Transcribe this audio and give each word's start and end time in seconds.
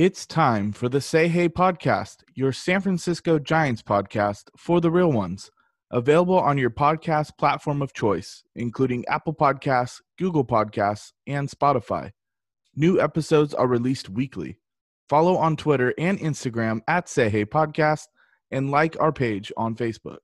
It's 0.00 0.26
time 0.26 0.70
for 0.70 0.88
the 0.88 1.00
Say 1.00 1.26
Hey 1.26 1.48
podcast, 1.48 2.18
your 2.32 2.52
San 2.52 2.80
Francisco 2.80 3.40
Giants 3.40 3.82
podcast 3.82 4.44
for 4.56 4.80
the 4.80 4.92
real 4.92 5.10
ones. 5.10 5.50
Available 5.90 6.38
on 6.38 6.56
your 6.56 6.70
podcast 6.70 7.36
platform 7.36 7.82
of 7.82 7.92
choice, 7.92 8.44
including 8.54 9.04
Apple 9.08 9.34
Podcasts, 9.34 10.00
Google 10.16 10.44
Podcasts, 10.44 11.10
and 11.26 11.50
Spotify. 11.50 12.12
New 12.76 13.00
episodes 13.00 13.54
are 13.54 13.66
released 13.66 14.08
weekly. 14.08 14.60
Follow 15.08 15.36
on 15.36 15.56
Twitter 15.56 15.92
and 15.98 16.20
Instagram 16.20 16.78
at 16.86 17.08
Say 17.08 17.28
Hey 17.28 17.44
Podcast 17.44 18.06
and 18.52 18.70
like 18.70 18.96
our 19.00 19.10
page 19.10 19.50
on 19.56 19.74
Facebook. 19.74 20.18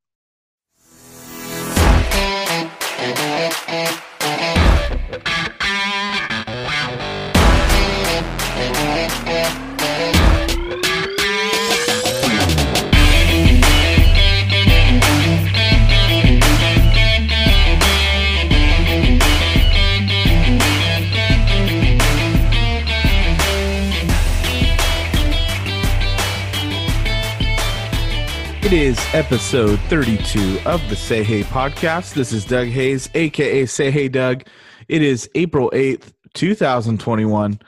Is 28.84 29.00
episode 29.14 29.80
32 29.88 30.60
of 30.66 30.90
the 30.90 30.94
Say 30.94 31.22
Hey 31.22 31.42
podcast. 31.42 32.12
This 32.12 32.34
is 32.34 32.44
Doug 32.44 32.68
Hayes, 32.68 33.08
aka 33.14 33.64
Say 33.64 33.90
Hey 33.90 34.08
Doug. 34.08 34.44
It 34.88 35.00
is 35.00 35.26
April 35.34 35.70
8th, 35.70 36.12
2021. 36.34 37.60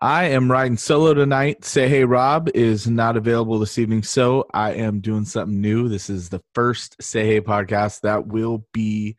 I 0.00 0.24
am 0.24 0.50
riding 0.50 0.78
solo 0.78 1.12
tonight. 1.12 1.66
Say 1.66 1.90
Hey 1.90 2.04
Rob 2.04 2.48
is 2.54 2.88
not 2.88 3.18
available 3.18 3.58
this 3.58 3.78
evening, 3.78 4.02
so 4.02 4.46
I 4.54 4.72
am 4.72 5.00
doing 5.00 5.26
something 5.26 5.60
new. 5.60 5.90
This 5.90 6.08
is 6.08 6.30
the 6.30 6.40
first 6.54 7.02
Say 7.02 7.26
Hey 7.26 7.42
podcast 7.42 8.00
that 8.00 8.28
will 8.28 8.66
be 8.72 9.16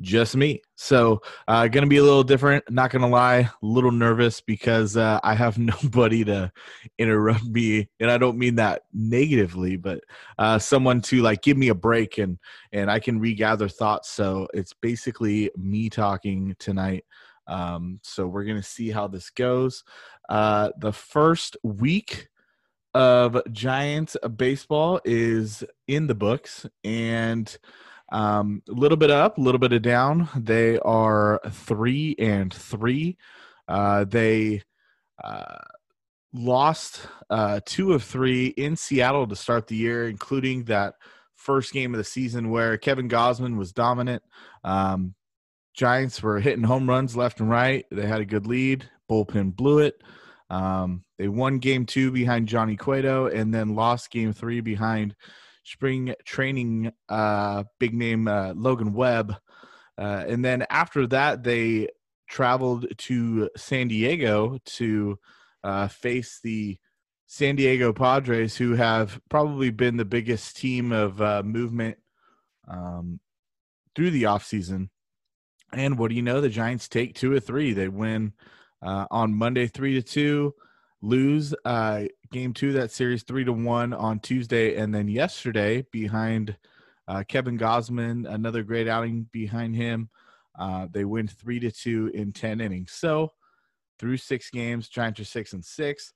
just 0.00 0.36
me. 0.36 0.62
So, 0.76 1.22
uh, 1.46 1.68
going 1.68 1.84
to 1.84 1.88
be 1.88 1.96
a 1.96 2.02
little 2.02 2.22
different. 2.22 2.70
Not 2.70 2.90
going 2.90 3.02
to 3.02 3.08
lie, 3.08 3.38
a 3.38 3.50
little 3.62 3.90
nervous 3.90 4.40
because 4.40 4.96
uh, 4.96 5.20
I 5.22 5.34
have 5.34 5.58
nobody 5.82 6.24
to 6.24 6.52
interrupt 6.98 7.44
me, 7.44 7.88
and 8.00 8.10
I 8.10 8.18
don't 8.18 8.38
mean 8.38 8.56
that 8.56 8.82
negatively, 8.92 9.76
but 9.76 10.00
uh, 10.38 10.58
someone 10.58 11.00
to 11.02 11.22
like 11.22 11.42
give 11.42 11.56
me 11.56 11.68
a 11.68 11.74
break 11.74 12.18
and 12.18 12.38
and 12.72 12.90
I 12.90 13.00
can 13.00 13.18
regather 13.20 13.68
thoughts. 13.68 14.10
So 14.10 14.48
it's 14.54 14.72
basically 14.72 15.50
me 15.56 15.90
talking 15.90 16.54
tonight. 16.58 17.04
Um, 17.46 18.00
so 18.02 18.26
we're 18.26 18.44
going 18.44 18.56
to 18.56 18.62
see 18.62 18.90
how 18.90 19.08
this 19.08 19.30
goes. 19.30 19.82
Uh, 20.28 20.70
the 20.78 20.92
first 20.92 21.56
week 21.62 22.28
of 22.94 23.40
Giants 23.52 24.16
baseball 24.36 25.00
is 25.04 25.64
in 25.86 26.06
the 26.06 26.14
books, 26.14 26.66
and 26.84 27.56
um, 28.10 28.62
a 28.68 28.72
little 28.72 28.96
bit 28.96 29.10
up, 29.10 29.38
a 29.38 29.40
little 29.40 29.58
bit 29.58 29.72
of 29.72 29.82
down. 29.82 30.28
They 30.36 30.78
are 30.80 31.40
three 31.50 32.14
and 32.18 32.52
three. 32.52 33.18
Uh, 33.66 34.04
they 34.04 34.62
uh, 35.22 35.58
lost 36.32 37.06
uh, 37.30 37.60
two 37.64 37.92
of 37.92 38.02
three 38.02 38.46
in 38.48 38.76
Seattle 38.76 39.26
to 39.26 39.36
start 39.36 39.66
the 39.66 39.76
year, 39.76 40.08
including 40.08 40.64
that 40.64 40.94
first 41.34 41.72
game 41.72 41.94
of 41.94 41.98
the 41.98 42.04
season 42.04 42.50
where 42.50 42.76
Kevin 42.78 43.08
Gausman 43.08 43.56
was 43.56 43.72
dominant. 43.72 44.22
Um, 44.64 45.14
Giants 45.74 46.22
were 46.22 46.40
hitting 46.40 46.64
home 46.64 46.88
runs 46.88 47.16
left 47.16 47.40
and 47.40 47.48
right. 47.48 47.86
They 47.90 48.06
had 48.06 48.20
a 48.20 48.26
good 48.26 48.46
lead. 48.46 48.88
Bullpen 49.08 49.54
blew 49.54 49.78
it. 49.78 50.02
Um, 50.50 51.04
they 51.18 51.28
won 51.28 51.58
game 51.58 51.86
two 51.86 52.10
behind 52.10 52.48
Johnny 52.48 52.76
Cueto 52.76 53.26
and 53.26 53.52
then 53.52 53.74
lost 53.74 54.10
game 54.10 54.32
three 54.32 54.60
behind 54.60 55.14
spring 55.68 56.14
training 56.24 56.90
uh, 57.08 57.64
big 57.78 57.94
name 57.94 58.26
uh, 58.26 58.54
Logan 58.54 58.94
Webb. 58.94 59.36
Uh, 59.98 60.24
and 60.26 60.44
then 60.44 60.64
after 60.70 61.06
that, 61.06 61.42
they 61.42 61.88
traveled 62.28 62.86
to 62.96 63.50
San 63.56 63.88
Diego 63.88 64.58
to 64.64 65.18
uh, 65.62 65.88
face 65.88 66.40
the 66.42 66.78
San 67.26 67.56
Diego 67.56 67.92
Padres, 67.92 68.56
who 68.56 68.74
have 68.74 69.20
probably 69.28 69.70
been 69.70 69.98
the 69.98 70.04
biggest 70.04 70.56
team 70.56 70.92
of 70.92 71.20
uh, 71.20 71.42
movement 71.44 71.98
um, 72.66 73.20
through 73.94 74.10
the 74.10 74.22
offseason. 74.22 74.88
And 75.72 75.98
what 75.98 76.08
do 76.08 76.14
you 76.14 76.22
know? 76.22 76.40
The 76.40 76.48
Giants 76.48 76.88
take 76.88 77.14
two 77.14 77.30
or 77.30 77.40
three. 77.40 77.74
They 77.74 77.88
win 77.88 78.32
uh, 78.80 79.04
on 79.10 79.34
Monday, 79.34 79.66
three 79.66 79.94
to 79.94 80.02
two 80.02 80.54
lose 81.00 81.54
uh, 81.64 82.04
game 82.32 82.52
two 82.52 82.72
that 82.72 82.90
series 82.90 83.22
three 83.22 83.44
to 83.44 83.52
one 83.52 83.92
on 83.92 84.20
Tuesday, 84.20 84.76
and 84.76 84.94
then 84.94 85.08
yesterday 85.08 85.84
behind 85.92 86.56
uh, 87.06 87.22
Kevin 87.26 87.58
Gausman, 87.58 88.28
another 88.28 88.62
great 88.62 88.88
outing 88.88 89.28
behind 89.32 89.76
him. 89.76 90.10
Uh, 90.58 90.88
they 90.90 91.04
win 91.04 91.28
three 91.28 91.60
to 91.60 91.70
two 91.70 92.10
in 92.14 92.32
ten 92.32 92.60
innings. 92.60 92.92
So 92.92 93.32
through 93.98 94.16
six 94.16 94.50
games, 94.50 94.88
Giants 94.88 95.20
are 95.20 95.24
six 95.24 95.52
and 95.52 95.64
six. 95.64 96.12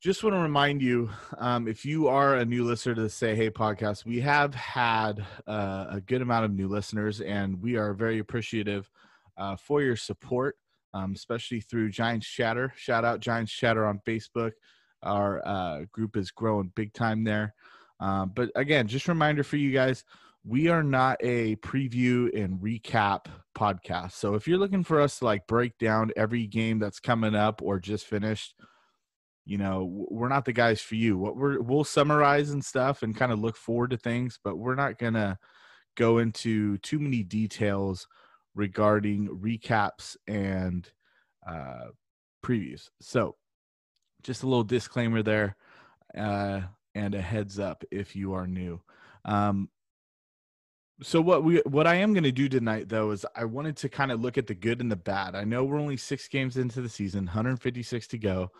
Just 0.00 0.22
want 0.22 0.36
to 0.36 0.40
remind 0.40 0.80
you, 0.80 1.10
um, 1.38 1.66
if 1.66 1.84
you 1.84 2.06
are 2.06 2.36
a 2.36 2.44
new 2.44 2.62
listener 2.62 2.94
to 2.94 3.02
the 3.02 3.10
Say 3.10 3.34
Hey 3.34 3.50
podcast, 3.50 4.06
we 4.06 4.20
have 4.20 4.54
had 4.54 5.24
uh, 5.44 5.86
a 5.90 6.00
good 6.00 6.22
amount 6.22 6.44
of 6.44 6.52
new 6.52 6.68
listeners, 6.68 7.20
and 7.20 7.60
we 7.60 7.76
are 7.76 7.92
very 7.94 8.20
appreciative 8.20 8.88
uh, 9.36 9.56
for 9.56 9.82
your 9.82 9.96
support 9.96 10.56
um, 10.94 11.12
especially 11.14 11.60
through 11.60 11.90
Giants 11.90 12.26
Chatter. 12.26 12.72
Shout 12.76 13.04
out 13.04 13.20
Giants 13.20 13.52
Chatter 13.52 13.86
on 13.86 14.00
Facebook. 14.06 14.52
Our 15.02 15.46
uh, 15.46 15.84
group 15.92 16.16
is 16.16 16.30
growing 16.30 16.72
big 16.74 16.92
time 16.92 17.24
there. 17.24 17.54
Um, 18.00 18.32
but 18.34 18.50
again, 18.54 18.86
just 18.86 19.08
reminder 19.08 19.42
for 19.42 19.56
you 19.56 19.72
guys, 19.72 20.04
we 20.44 20.68
are 20.68 20.82
not 20.82 21.18
a 21.20 21.56
preview 21.56 22.34
and 22.34 22.60
recap 22.60 23.26
podcast. 23.56 24.12
So 24.12 24.34
if 24.34 24.46
you're 24.46 24.58
looking 24.58 24.84
for 24.84 25.00
us 25.00 25.18
to 25.18 25.24
like 25.24 25.46
break 25.46 25.76
down 25.78 26.12
every 26.16 26.46
game 26.46 26.78
that's 26.78 27.00
coming 27.00 27.34
up 27.34 27.60
or 27.62 27.80
just 27.80 28.06
finished, 28.06 28.54
you 29.44 29.58
know, 29.58 30.06
we're 30.10 30.28
not 30.28 30.44
the 30.44 30.52
guys 30.52 30.80
for 30.80 30.94
you. 30.94 31.18
What 31.18 31.36
we're 31.36 31.60
we'll 31.60 31.84
summarize 31.84 32.50
and 32.50 32.64
stuff 32.64 33.02
and 33.02 33.16
kind 33.16 33.32
of 33.32 33.38
look 33.40 33.56
forward 33.56 33.90
to 33.90 33.96
things, 33.96 34.38
but 34.42 34.56
we're 34.56 34.74
not 34.74 34.98
gonna 34.98 35.38
go 35.96 36.18
into 36.18 36.78
too 36.78 36.98
many 36.98 37.22
details 37.22 38.06
regarding 38.58 39.28
recaps 39.28 40.16
and 40.26 40.90
uh, 41.48 41.86
previews. 42.44 42.88
So, 43.00 43.36
just 44.24 44.42
a 44.42 44.46
little 44.46 44.64
disclaimer 44.64 45.22
there, 45.22 45.56
uh, 46.16 46.62
and 46.94 47.14
a 47.14 47.22
heads 47.22 47.58
up 47.58 47.84
if 47.90 48.16
you 48.16 48.34
are 48.34 48.46
new. 48.46 48.80
Um, 49.24 49.70
so 51.00 51.20
what 51.20 51.44
we 51.44 51.62
what 51.64 51.86
I 51.86 51.94
am 51.96 52.12
going 52.12 52.24
to 52.24 52.32
do 52.32 52.48
tonight 52.48 52.88
though 52.88 53.12
is 53.12 53.24
I 53.36 53.44
wanted 53.44 53.76
to 53.78 53.88
kind 53.88 54.10
of 54.10 54.20
look 54.20 54.36
at 54.36 54.48
the 54.48 54.54
good 54.54 54.80
and 54.80 54.90
the 54.90 54.96
bad. 54.96 55.36
I 55.36 55.44
know 55.44 55.64
we're 55.64 55.78
only 55.78 55.96
six 55.96 56.26
games 56.26 56.56
into 56.56 56.80
the 56.80 56.88
season, 56.88 57.26
156 57.26 58.08
to 58.08 58.18
go. 58.18 58.50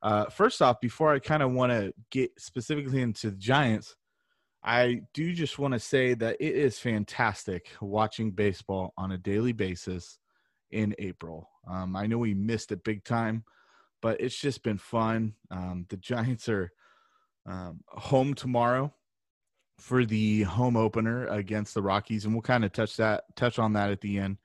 Uh, 0.00 0.26
first 0.26 0.62
off, 0.62 0.80
before 0.80 1.12
I 1.12 1.18
kind 1.18 1.42
of 1.42 1.50
want 1.50 1.72
to 1.72 1.92
get 2.12 2.30
specifically 2.38 3.02
into 3.02 3.30
the 3.30 3.36
Giants, 3.36 3.96
I 4.68 5.00
do 5.14 5.32
just 5.32 5.58
want 5.58 5.72
to 5.72 5.80
say 5.80 6.12
that 6.12 6.36
it 6.40 6.54
is 6.54 6.78
fantastic 6.78 7.70
watching 7.80 8.32
baseball 8.32 8.92
on 8.98 9.12
a 9.12 9.16
daily 9.16 9.52
basis 9.52 10.18
in 10.70 10.94
April. 10.98 11.48
Um, 11.66 11.96
I 11.96 12.06
know 12.06 12.18
we 12.18 12.34
missed 12.34 12.70
it 12.70 12.84
big 12.84 13.02
time, 13.02 13.44
but 14.02 14.20
it's 14.20 14.38
just 14.38 14.62
been 14.62 14.76
fun. 14.76 15.32
Um, 15.50 15.86
the 15.88 15.96
Giants 15.96 16.50
are 16.50 16.70
um, 17.46 17.80
home 17.86 18.34
tomorrow 18.34 18.92
for 19.78 20.04
the 20.04 20.42
home 20.42 20.76
opener 20.76 21.26
against 21.28 21.72
the 21.72 21.80
Rockies, 21.80 22.26
and 22.26 22.34
we'll 22.34 22.42
kind 22.42 22.62
of 22.62 22.70
touch 22.70 22.98
that 22.98 23.24
touch 23.36 23.58
on 23.58 23.72
that 23.72 23.90
at 23.90 24.02
the 24.02 24.18
end. 24.18 24.36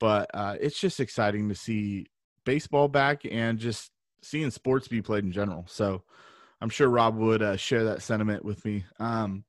But 0.00 0.30
uh, 0.32 0.56
it's 0.58 0.80
just 0.80 1.00
exciting 1.00 1.50
to 1.50 1.54
see 1.54 2.06
baseball 2.46 2.88
back 2.88 3.26
and 3.30 3.58
just 3.58 3.90
seeing 4.22 4.50
sports 4.50 4.88
be 4.88 5.02
played 5.02 5.24
in 5.24 5.32
general. 5.32 5.66
So 5.68 6.02
I'm 6.64 6.70
sure 6.70 6.88
Rob 6.88 7.18
would 7.18 7.42
uh, 7.42 7.58
share 7.58 7.84
that 7.84 8.00
sentiment 8.00 8.42
with 8.42 8.64
me. 8.64 8.86
Um, 8.98 9.44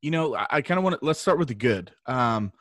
you 0.00 0.10
know, 0.10 0.34
I, 0.34 0.46
I 0.48 0.62
kind 0.62 0.78
of 0.78 0.84
want 0.84 0.98
to 0.98 1.04
let's 1.04 1.20
start 1.20 1.38
with 1.38 1.48
the 1.48 1.54
good. 1.54 1.92
Um, 2.06 2.54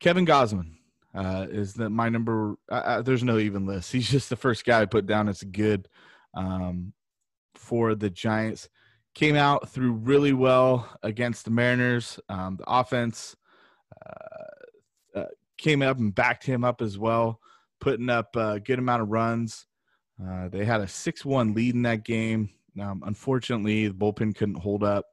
Kevin 0.00 0.26
Gausman 0.26 0.72
uh, 1.14 1.46
is 1.48 1.74
that 1.74 1.90
my 1.90 2.08
number. 2.08 2.56
Uh, 2.68 2.74
uh, 2.74 3.02
there's 3.02 3.22
no 3.22 3.38
even 3.38 3.66
list. 3.66 3.92
He's 3.92 4.10
just 4.10 4.30
the 4.30 4.36
first 4.36 4.64
guy 4.64 4.82
I 4.82 4.86
put 4.86 5.06
down 5.06 5.28
as 5.28 5.44
good 5.44 5.86
um, 6.34 6.92
for 7.54 7.94
the 7.94 8.10
Giants. 8.10 8.68
Came 9.14 9.36
out 9.36 9.68
through 9.68 9.92
really 9.92 10.32
well 10.32 10.88
against 11.04 11.44
the 11.44 11.52
Mariners. 11.52 12.18
Um, 12.28 12.56
the 12.56 12.64
offense 12.66 13.36
uh, 14.04 15.20
uh, 15.20 15.26
came 15.56 15.82
up 15.82 15.98
and 15.98 16.12
backed 16.12 16.44
him 16.44 16.64
up 16.64 16.82
as 16.82 16.98
well, 16.98 17.38
putting 17.80 18.10
up 18.10 18.34
a 18.34 18.58
good 18.58 18.80
amount 18.80 19.02
of 19.02 19.10
runs. 19.10 19.68
Uh, 20.22 20.48
they 20.48 20.64
had 20.64 20.80
a 20.80 20.88
6 20.88 21.24
1 21.24 21.54
lead 21.54 21.74
in 21.74 21.82
that 21.82 22.04
game. 22.04 22.50
Um, 22.80 23.02
unfortunately, 23.06 23.88
the 23.88 23.94
bullpen 23.94 24.34
couldn't 24.34 24.56
hold 24.58 24.82
up, 24.82 25.06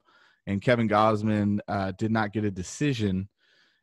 and 0.48 0.62
Kevin 0.62 0.90
Gausman 0.90 1.60
did 1.98 2.12
not 2.12 2.34
get 2.34 2.44
a 2.44 2.52
decision 2.52 3.30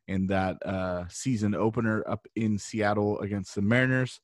in 0.08 0.26
that 0.26 0.56
uh, 0.64 1.04
season 1.08 1.54
opener 1.54 2.02
up 2.08 2.26
in 2.34 2.58
Seattle 2.58 3.20
against 3.20 3.54
the 3.54 3.62
Mariners. 3.62 4.20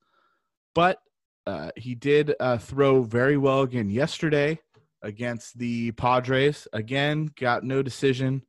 But 0.75 0.99
uh, 1.47 1.71
he 1.77 1.95
did 1.95 2.35
uh, 2.41 2.59
throw 2.59 3.03
very 3.03 3.37
well 3.37 3.63
again 3.63 3.91
yesterday 3.91 4.59
against 5.03 5.59
the 5.59 5.93
Padres. 5.93 6.67
Again, 6.73 7.31
got 7.39 7.63
no 7.63 7.83
decision. 7.83 8.43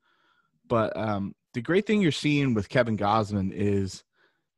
But 0.68 0.96
um, 0.98 1.36
the 1.54 1.62
great 1.62 1.86
thing 1.86 2.02
you're 2.02 2.12
seeing 2.12 2.54
with 2.54 2.70
Kevin 2.70 2.98
Gausman 2.98 3.52
is 3.54 4.04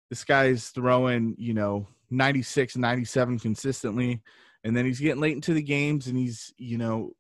this 0.10 0.24
guy's 0.24 0.70
throwing, 0.70 1.36
you 1.38 1.56
know, 1.56 1.88
96, 2.10 2.78
97 2.78 3.40
consistently. 3.40 4.22
And 4.64 4.76
then 4.76 4.86
he's 4.86 5.00
getting 5.00 5.22
late 5.22 5.36
into 5.36 5.54
the 5.54 5.62
games 5.62 6.08
and 6.08 6.18
he's, 6.18 6.54
you 6.58 6.78
know, 6.78 7.12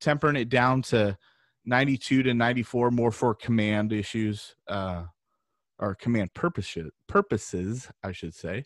tempering 0.00 0.36
it 0.36 0.48
down 0.48 0.82
to 0.82 1.16
92 1.66 2.22
to 2.24 2.34
94 2.34 2.90
more 2.90 3.10
for 3.10 3.34
command 3.34 3.92
issues 3.92 4.56
uh, 4.68 5.04
or 5.78 5.94
command 5.94 6.32
purposes, 6.34 6.90
purposes, 7.06 7.88
I 8.02 8.12
should 8.12 8.34
say. 8.34 8.64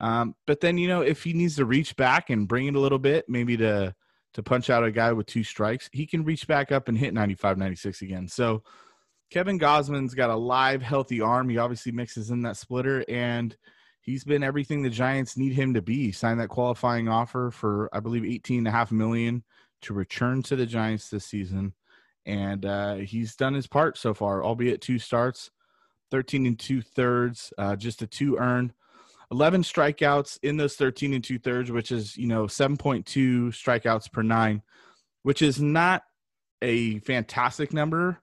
Um, 0.00 0.34
but 0.46 0.60
then, 0.60 0.78
you 0.78 0.88
know, 0.88 1.02
if 1.02 1.22
he 1.22 1.32
needs 1.32 1.56
to 1.56 1.64
reach 1.64 1.96
back 1.96 2.30
and 2.30 2.48
bring 2.48 2.66
it 2.66 2.74
a 2.74 2.80
little 2.80 2.98
bit, 2.98 3.28
maybe 3.28 3.56
to 3.58 3.94
to 4.34 4.42
punch 4.42 4.70
out 4.70 4.82
a 4.82 4.90
guy 4.90 5.12
with 5.12 5.26
two 5.26 5.44
strikes, 5.44 5.90
he 5.92 6.06
can 6.06 6.24
reach 6.24 6.46
back 6.46 6.72
up 6.72 6.88
and 6.88 6.96
hit 6.96 7.12
95, 7.12 7.58
96 7.58 8.00
again. 8.00 8.26
So 8.26 8.62
Kevin 9.30 9.58
Gausman's 9.58 10.14
got 10.14 10.30
a 10.30 10.34
live, 10.34 10.82
healthy 10.82 11.20
arm. 11.20 11.50
He 11.50 11.58
obviously 11.58 11.92
mixes 11.92 12.30
in 12.30 12.42
that 12.42 12.56
splitter, 12.56 13.04
and 13.08 13.56
he's 14.02 14.24
been 14.24 14.42
everything 14.42 14.82
the 14.82 14.90
Giants 14.90 15.36
need 15.38 15.54
him 15.54 15.72
to 15.74 15.80
be. 15.82 16.12
Signed 16.12 16.40
that 16.40 16.48
qualifying 16.48 17.08
offer 17.08 17.50
for, 17.50 17.88
I 17.92 18.00
believe, 18.00 18.24
18 18.24 18.58
and 18.58 18.68
a 18.68 18.70
half 18.70 18.92
million 18.92 19.42
to 19.82 19.94
return 19.94 20.42
to 20.44 20.56
the 20.56 20.66
Giants 20.66 21.08
this 21.08 21.24
season 21.24 21.72
and 22.26 22.64
uh, 22.64 22.94
he's 22.96 23.34
done 23.34 23.54
his 23.54 23.66
part 23.66 23.98
so 23.98 24.14
far, 24.14 24.44
albeit 24.44 24.80
two 24.80 24.98
starts, 24.98 25.50
13 26.10 26.46
and 26.46 26.58
two 26.58 26.82
thirds, 26.82 27.52
uh, 27.58 27.76
just 27.76 28.02
a 28.02 28.06
two 28.06 28.36
earned, 28.36 28.72
11 29.30 29.62
strikeouts 29.62 30.38
in 30.42 30.56
those 30.56 30.76
13 30.76 31.14
and 31.14 31.24
two 31.24 31.38
thirds, 31.38 31.70
which 31.70 31.90
is, 31.90 32.16
you 32.16 32.26
know, 32.26 32.44
7.2 32.44 33.04
strikeouts 33.48 34.12
per 34.12 34.22
nine, 34.22 34.62
which 35.22 35.42
is 35.42 35.60
not 35.60 36.04
a 36.60 36.98
fantastic 37.00 37.72
number. 37.72 38.20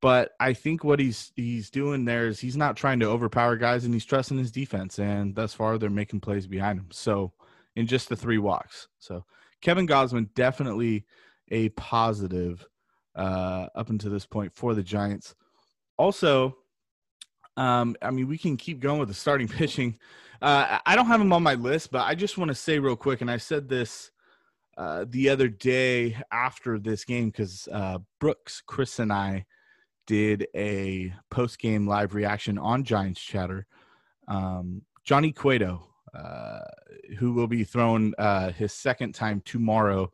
But 0.00 0.32
I 0.40 0.54
think 0.54 0.82
what 0.82 0.98
he's 0.98 1.32
he's 1.36 1.70
doing 1.70 2.04
there 2.04 2.26
is 2.26 2.40
he's 2.40 2.56
not 2.56 2.76
trying 2.76 3.00
to 3.00 3.06
overpower 3.06 3.56
guys 3.56 3.84
and 3.84 3.92
he's 3.92 4.04
trusting 4.04 4.38
his 4.38 4.50
defense. 4.50 4.98
And 4.98 5.34
thus 5.34 5.52
far, 5.52 5.76
they're 5.76 5.90
making 5.90 6.20
plays 6.20 6.46
behind 6.46 6.78
him. 6.78 6.88
So 6.90 7.32
in 7.76 7.86
just 7.86 8.08
the 8.08 8.16
three 8.16 8.38
walks. 8.38 8.88
So 8.98 9.24
Kevin 9.60 9.86
Gausman 9.86 10.32
definitely 10.34 11.04
a 11.50 11.68
positive 11.70 12.66
uh, 13.14 13.66
up 13.74 13.90
until 13.90 14.10
this 14.10 14.26
point 14.26 14.54
for 14.54 14.74
the 14.74 14.82
Giants. 14.82 15.34
Also, 15.98 16.56
um, 17.56 17.94
I 18.00 18.10
mean, 18.10 18.28
we 18.28 18.38
can 18.38 18.56
keep 18.56 18.80
going 18.80 18.98
with 18.98 19.08
the 19.08 19.14
starting 19.14 19.48
pitching. 19.58 19.98
Uh, 20.40 20.78
I 20.86 20.96
don't 20.96 21.06
have 21.06 21.20
him 21.20 21.32
on 21.32 21.42
my 21.42 21.54
list, 21.54 21.90
but 21.90 22.06
I 22.06 22.14
just 22.14 22.38
want 22.38 22.48
to 22.48 22.54
say 22.54 22.78
real 22.78 22.96
quick, 22.96 23.20
and 23.20 23.30
I 23.30 23.36
said 23.36 23.68
this 23.68 24.10
uh, 24.78 25.04
the 25.08 25.28
other 25.28 25.48
day 25.48 26.16
after 26.32 26.78
this 26.78 27.04
game 27.04 27.26
because 27.26 27.68
uh, 27.70 27.98
Brooks, 28.18 28.62
Chris, 28.66 28.98
and 28.98 29.12
I 29.12 29.44
did 30.10 30.48
a 30.56 31.14
post 31.30 31.60
game 31.60 31.86
live 31.86 32.16
reaction 32.16 32.58
on 32.58 32.82
Giants 32.82 33.20
Chatter. 33.20 33.64
Um, 34.26 34.82
Johnny 35.04 35.30
Cueto, 35.30 35.86
uh, 36.12 36.62
who 37.16 37.32
will 37.32 37.46
be 37.46 37.62
thrown 37.62 38.12
uh, 38.18 38.50
his 38.50 38.72
second 38.72 39.14
time 39.14 39.40
tomorrow 39.44 40.10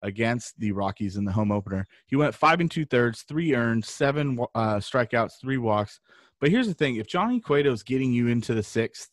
against 0.00 0.58
the 0.58 0.72
Rockies 0.72 1.18
in 1.18 1.26
the 1.26 1.32
home 1.32 1.52
opener. 1.52 1.84
He 2.06 2.16
went 2.16 2.34
five 2.34 2.60
and 2.60 2.70
two 2.70 2.86
thirds, 2.86 3.20
three 3.20 3.54
earned, 3.54 3.84
seven 3.84 4.38
uh, 4.54 4.76
strikeouts, 4.76 5.32
three 5.42 5.58
walks. 5.58 6.00
But 6.40 6.48
here's 6.48 6.68
the 6.68 6.72
thing: 6.72 6.96
if 6.96 7.06
Johnny 7.06 7.38
Cueto 7.38 7.70
is 7.70 7.82
getting 7.82 8.14
you 8.14 8.28
into 8.28 8.54
the 8.54 8.62
sixth, 8.62 9.10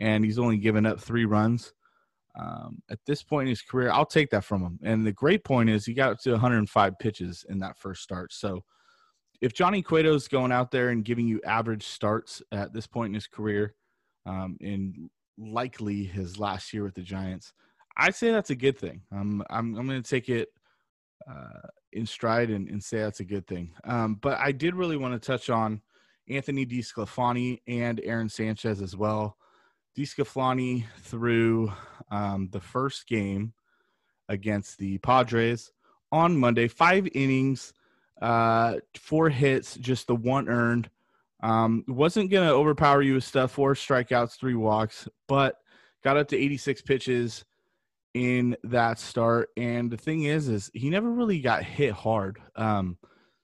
and 0.00 0.24
he's 0.24 0.40
only 0.40 0.56
given 0.56 0.86
up 0.86 0.98
three 0.98 1.24
runs 1.24 1.72
um, 2.36 2.82
at 2.90 2.98
this 3.06 3.22
point 3.22 3.46
in 3.46 3.50
his 3.50 3.62
career, 3.62 3.92
I'll 3.92 4.04
take 4.04 4.30
that 4.30 4.42
from 4.42 4.60
him. 4.60 4.80
And 4.82 5.06
the 5.06 5.12
great 5.12 5.44
point 5.44 5.70
is 5.70 5.86
he 5.86 5.94
got 5.94 6.20
to 6.22 6.32
105 6.32 6.98
pitches 6.98 7.46
in 7.48 7.60
that 7.60 7.78
first 7.78 8.02
start. 8.02 8.32
So 8.32 8.64
if 9.40 9.52
Johnny 9.52 9.82
Cueto 9.82 10.14
is 10.14 10.28
going 10.28 10.52
out 10.52 10.70
there 10.70 10.88
and 10.88 11.04
giving 11.04 11.28
you 11.28 11.40
average 11.44 11.86
starts 11.86 12.42
at 12.52 12.72
this 12.72 12.86
point 12.86 13.10
in 13.10 13.14
his 13.14 13.26
career, 13.26 13.74
um, 14.26 14.56
in 14.60 15.10
likely 15.38 16.04
his 16.04 16.38
last 16.38 16.72
year 16.72 16.82
with 16.82 16.94
the 16.94 17.02
Giants, 17.02 17.52
I'd 17.96 18.14
say 18.14 18.30
that's 18.30 18.50
a 18.50 18.56
good 18.56 18.78
thing. 18.78 19.02
Um, 19.12 19.42
I'm 19.50 19.76
I'm 19.76 19.86
going 19.86 20.02
to 20.02 20.08
take 20.08 20.28
it 20.28 20.48
uh, 21.28 21.68
in 21.92 22.06
stride 22.06 22.50
and, 22.50 22.68
and, 22.68 22.82
say 22.82 22.98
that's 22.98 23.20
a 23.20 23.24
good 23.24 23.46
thing. 23.46 23.72
Um, 23.84 24.14
but 24.14 24.38
I 24.38 24.52
did 24.52 24.74
really 24.74 24.96
want 24.96 25.20
to 25.20 25.26
touch 25.26 25.50
on 25.50 25.82
Anthony 26.28 26.64
DeSclafani 26.64 27.60
and 27.66 28.00
Aaron 28.04 28.28
Sanchez 28.28 28.80
as 28.80 28.96
well. 28.96 29.36
DeSclafani 29.96 30.84
threw 31.00 31.72
um, 32.10 32.48
the 32.52 32.60
first 32.60 33.06
game 33.06 33.52
against 34.28 34.78
the 34.78 34.98
Padres 34.98 35.72
on 36.12 36.36
Monday, 36.36 36.68
five 36.68 37.08
innings, 37.14 37.72
uh, 38.20 38.74
four 38.96 39.28
hits, 39.28 39.76
just 39.76 40.06
the 40.06 40.14
one 40.14 40.48
earned. 40.48 40.90
Um, 41.40 41.84
wasn't 41.86 42.30
going 42.30 42.48
to 42.48 42.54
overpower 42.54 43.02
you 43.02 43.14
with 43.14 43.24
stuff, 43.24 43.52
four 43.52 43.74
strikeouts, 43.74 44.38
three 44.38 44.56
walks, 44.56 45.08
but 45.28 45.56
got 46.02 46.16
up 46.16 46.28
to 46.28 46.36
86 46.36 46.82
pitches 46.82 47.44
in 48.14 48.56
that 48.64 48.98
start. 48.98 49.50
And 49.56 49.90
the 49.90 49.96
thing 49.96 50.24
is, 50.24 50.48
is 50.48 50.70
he 50.74 50.90
never 50.90 51.10
really 51.10 51.40
got 51.40 51.62
hit 51.62 51.92
hard. 51.92 52.40
Um, 52.56 52.98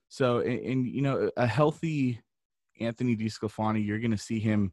so, 0.09 0.39
and, 0.39 0.59
and 0.61 0.87
you 0.87 1.03
know, 1.03 1.31
a 1.37 1.47
healthy 1.47 2.21
Anthony 2.81 3.17
DeSclafani, 3.17 3.85
you're 3.85 4.01
going 4.01 4.11
to 4.11 4.19
see 4.19 4.41
him 4.41 4.73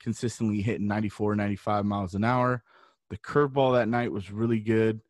consistently 0.00 0.62
hitting 0.62 0.86
94, 0.86 1.36
95 1.36 1.84
miles 1.84 2.14
an 2.14 2.24
hour. 2.24 2.62
The 3.10 3.18
curveball 3.18 3.74
that 3.74 3.88
night 3.88 4.10
was 4.10 4.30
really 4.30 4.60
good. 4.60 5.00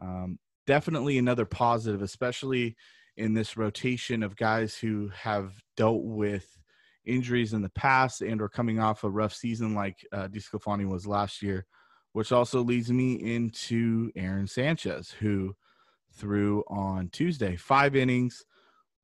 Um, 0.00 0.38
definitely 0.66 1.18
another 1.18 1.44
positive, 1.44 2.02
especially 2.02 2.76
in 3.16 3.34
this 3.34 3.56
rotation 3.56 4.22
of 4.22 4.36
guys 4.36 4.76
who 4.76 5.08
have 5.14 5.52
dealt 5.76 6.02
with 6.02 6.58
injuries 7.04 7.52
in 7.52 7.62
the 7.62 7.70
past 7.70 8.20
and 8.22 8.40
are 8.40 8.48
coming 8.48 8.78
off 8.78 9.04
a 9.04 9.10
rough 9.10 9.34
season 9.34 9.74
like 9.74 9.96
uh, 10.12 10.28
DeSclafani 10.28 10.88
was 10.88 11.06
last 11.06 11.42
year 11.42 11.66
which 12.12 12.32
also 12.32 12.62
leads 12.62 12.90
me 12.90 13.14
into 13.14 14.10
Aaron 14.16 14.46
Sanchez, 14.46 15.10
who 15.10 15.54
threw 16.12 16.64
on 16.68 17.08
Tuesday 17.10 17.56
five 17.56 17.94
innings, 17.94 18.44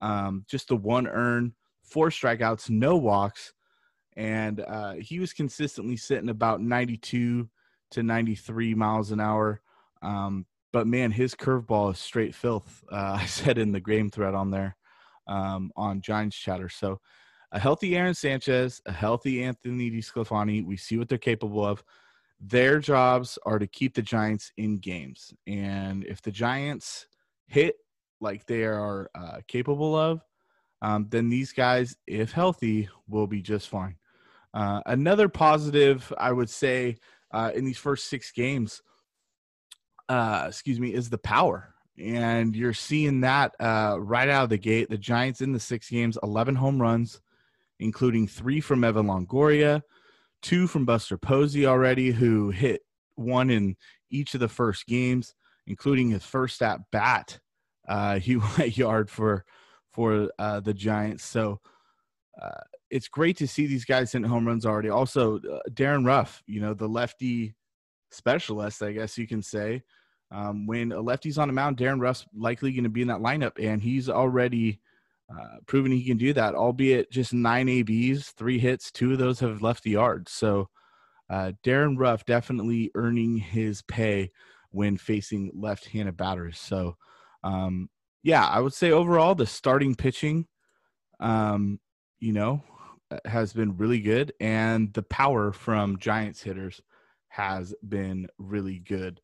um, 0.00 0.44
just 0.48 0.68
the 0.68 0.76
one 0.76 1.06
earn, 1.06 1.54
four 1.82 2.08
strikeouts, 2.10 2.68
no 2.68 2.96
walks, 2.96 3.52
and 4.16 4.60
uh, 4.60 4.94
he 4.94 5.20
was 5.20 5.32
consistently 5.32 5.96
sitting 5.96 6.30
about 6.30 6.60
92 6.60 7.48
to 7.92 8.02
93 8.02 8.74
miles 8.74 9.12
an 9.12 9.20
hour. 9.20 9.60
Um, 10.02 10.46
but 10.76 10.86
man, 10.86 11.10
his 11.10 11.34
curveball 11.34 11.94
is 11.94 11.98
straight 11.98 12.34
filth. 12.34 12.84
Uh, 12.92 13.16
I 13.20 13.24
said 13.24 13.56
in 13.56 13.72
the 13.72 13.80
game 13.80 14.10
thread 14.10 14.34
on 14.34 14.50
there 14.50 14.76
um, 15.26 15.72
on 15.74 16.02
Giants 16.02 16.36
chatter. 16.36 16.68
So 16.68 17.00
a 17.50 17.58
healthy 17.58 17.96
Aaron 17.96 18.12
Sanchez, 18.12 18.82
a 18.84 18.92
healthy 18.92 19.42
Anthony 19.42 19.90
DeSclafani. 19.90 20.66
We 20.66 20.76
see 20.76 20.98
what 20.98 21.08
they're 21.08 21.16
capable 21.16 21.64
of 21.64 21.82
their 22.38 22.78
jobs 22.78 23.38
are 23.46 23.58
to 23.58 23.66
keep 23.66 23.94
the 23.94 24.02
Giants 24.02 24.52
in 24.58 24.76
games. 24.76 25.32
And 25.46 26.04
if 26.04 26.20
the 26.20 26.30
Giants 26.30 27.06
hit 27.46 27.76
like 28.20 28.44
they 28.44 28.64
are 28.64 29.10
uh, 29.14 29.38
capable 29.48 29.96
of, 29.96 30.20
um, 30.82 31.06
then 31.08 31.30
these 31.30 31.54
guys, 31.54 31.96
if 32.06 32.32
healthy, 32.32 32.90
will 33.08 33.26
be 33.26 33.40
just 33.40 33.70
fine. 33.70 33.96
Uh, 34.52 34.82
another 34.84 35.30
positive, 35.30 36.12
I 36.18 36.32
would 36.32 36.50
say, 36.50 36.98
uh, 37.32 37.50
in 37.54 37.64
these 37.64 37.78
first 37.78 38.10
six 38.10 38.30
games, 38.30 38.82
uh, 40.08 40.46
excuse 40.48 40.80
me, 40.80 40.92
is 40.92 41.10
the 41.10 41.18
power. 41.18 41.72
And 41.98 42.54
you're 42.54 42.74
seeing 42.74 43.20
that 43.22 43.54
uh, 43.58 43.96
right 43.98 44.28
out 44.28 44.44
of 44.44 44.50
the 44.50 44.58
gate. 44.58 44.90
The 44.90 44.98
Giants 44.98 45.40
in 45.40 45.52
the 45.52 45.60
six 45.60 45.88
games, 45.88 46.18
11 46.22 46.54
home 46.54 46.80
runs, 46.80 47.20
including 47.80 48.26
three 48.26 48.60
from 48.60 48.84
Evan 48.84 49.06
Longoria, 49.06 49.82
two 50.42 50.66
from 50.66 50.84
Buster 50.84 51.16
Posey 51.16 51.66
already, 51.66 52.10
who 52.10 52.50
hit 52.50 52.82
one 53.14 53.50
in 53.50 53.76
each 54.10 54.34
of 54.34 54.40
the 54.40 54.48
first 54.48 54.86
games, 54.86 55.34
including 55.66 56.10
his 56.10 56.24
first 56.24 56.60
at 56.62 56.80
bat. 56.92 57.38
Uh, 57.88 58.18
he 58.18 58.36
went 58.36 58.76
yard 58.76 59.10
for 59.10 59.44
for 59.92 60.28
uh, 60.38 60.60
the 60.60 60.74
Giants. 60.74 61.24
So 61.24 61.58
uh, 62.40 62.60
it's 62.90 63.08
great 63.08 63.38
to 63.38 63.48
see 63.48 63.66
these 63.66 63.86
guys 63.86 64.12
hitting 64.12 64.28
home 64.28 64.46
runs 64.46 64.66
already. 64.66 64.90
Also, 64.90 65.38
uh, 65.38 65.60
Darin 65.72 66.04
Ruf, 66.04 66.42
you 66.46 66.60
know, 66.60 66.74
the 66.74 66.88
lefty 66.88 67.54
specialist, 68.10 68.82
I 68.82 68.92
guess 68.92 69.18
you 69.18 69.26
can 69.26 69.42
say. 69.42 69.82
Um, 70.30 70.66
when 70.66 70.92
a 70.92 71.00
lefty's 71.00 71.38
on 71.38 71.48
the 71.48 71.54
mound, 71.54 71.76
Darin 71.76 72.00
Ruf's 72.00 72.26
likely 72.34 72.72
going 72.72 72.84
to 72.84 72.90
be 72.90 73.02
in 73.02 73.08
that 73.08 73.20
lineup, 73.20 73.64
and 73.64 73.80
he's 73.80 74.08
already 74.08 74.80
uh, 75.30 75.58
proven 75.66 75.92
he 75.92 76.04
can 76.04 76.16
do 76.16 76.32
that, 76.32 76.54
albeit 76.54 77.10
just 77.10 77.32
nine 77.32 77.68
ABs, 77.68 78.30
three 78.30 78.58
hits, 78.58 78.90
two 78.90 79.12
of 79.12 79.18
those 79.18 79.40
have 79.40 79.62
left 79.62 79.82
the 79.82 79.90
yard. 79.90 80.28
So 80.28 80.68
uh, 81.28 81.52
Darin 81.62 81.96
Ruf 81.96 82.24
definitely 82.24 82.90
earning 82.94 83.36
his 83.36 83.82
pay 83.82 84.30
when 84.70 84.96
facing 84.96 85.50
left-handed 85.54 86.16
batters. 86.16 86.58
So, 86.58 86.96
um, 87.42 87.88
yeah, 88.22 88.46
I 88.46 88.60
would 88.60 88.74
say 88.74 88.90
overall 88.90 89.34
the 89.34 89.46
starting 89.46 89.94
pitching, 89.94 90.46
um, 91.18 91.80
you 92.20 92.32
know, 92.32 92.62
has 93.24 93.52
been 93.52 93.76
really 93.76 94.00
good, 94.00 94.32
and 94.40 94.92
the 94.92 95.02
power 95.02 95.52
from 95.52 95.98
Giants 95.98 96.42
hitters 96.42 96.80
has 97.36 97.74
been 97.86 98.26
really 98.38 98.78
good. 98.78 99.20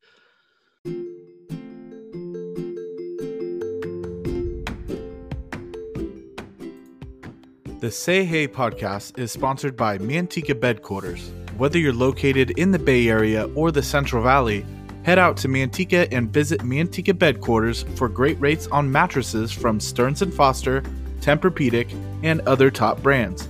The 7.79 7.89
Say 7.89 8.23
Hey 8.23 8.47
podcast 8.47 9.17
is 9.17 9.31
sponsored 9.31 9.75
by 9.75 9.97
Manteca 9.97 10.53
Bedquarters. 10.53 11.27
Whether 11.57 11.79
you're 11.79 11.91
located 11.91 12.51
in 12.51 12.69
the 12.69 12.77
Bay 12.77 13.09
Area 13.09 13.49
or 13.55 13.71
the 13.71 13.81
Central 13.81 14.21
Valley, 14.21 14.63
head 15.01 15.17
out 15.17 15.35
to 15.37 15.47
Manteca 15.47 16.07
and 16.11 16.31
visit 16.31 16.61
Manteca 16.61 17.13
Bedquarters 17.13 17.83
for 17.97 18.07
great 18.07 18.39
rates 18.39 18.67
on 18.67 18.91
mattresses 18.91 19.51
from 19.51 19.79
Stearns 19.79 20.21
& 20.33 20.35
Foster, 20.35 20.81
Tempur-Pedic, 21.19 21.91
and 22.21 22.41
other 22.41 22.69
top 22.69 23.01
brands. 23.01 23.47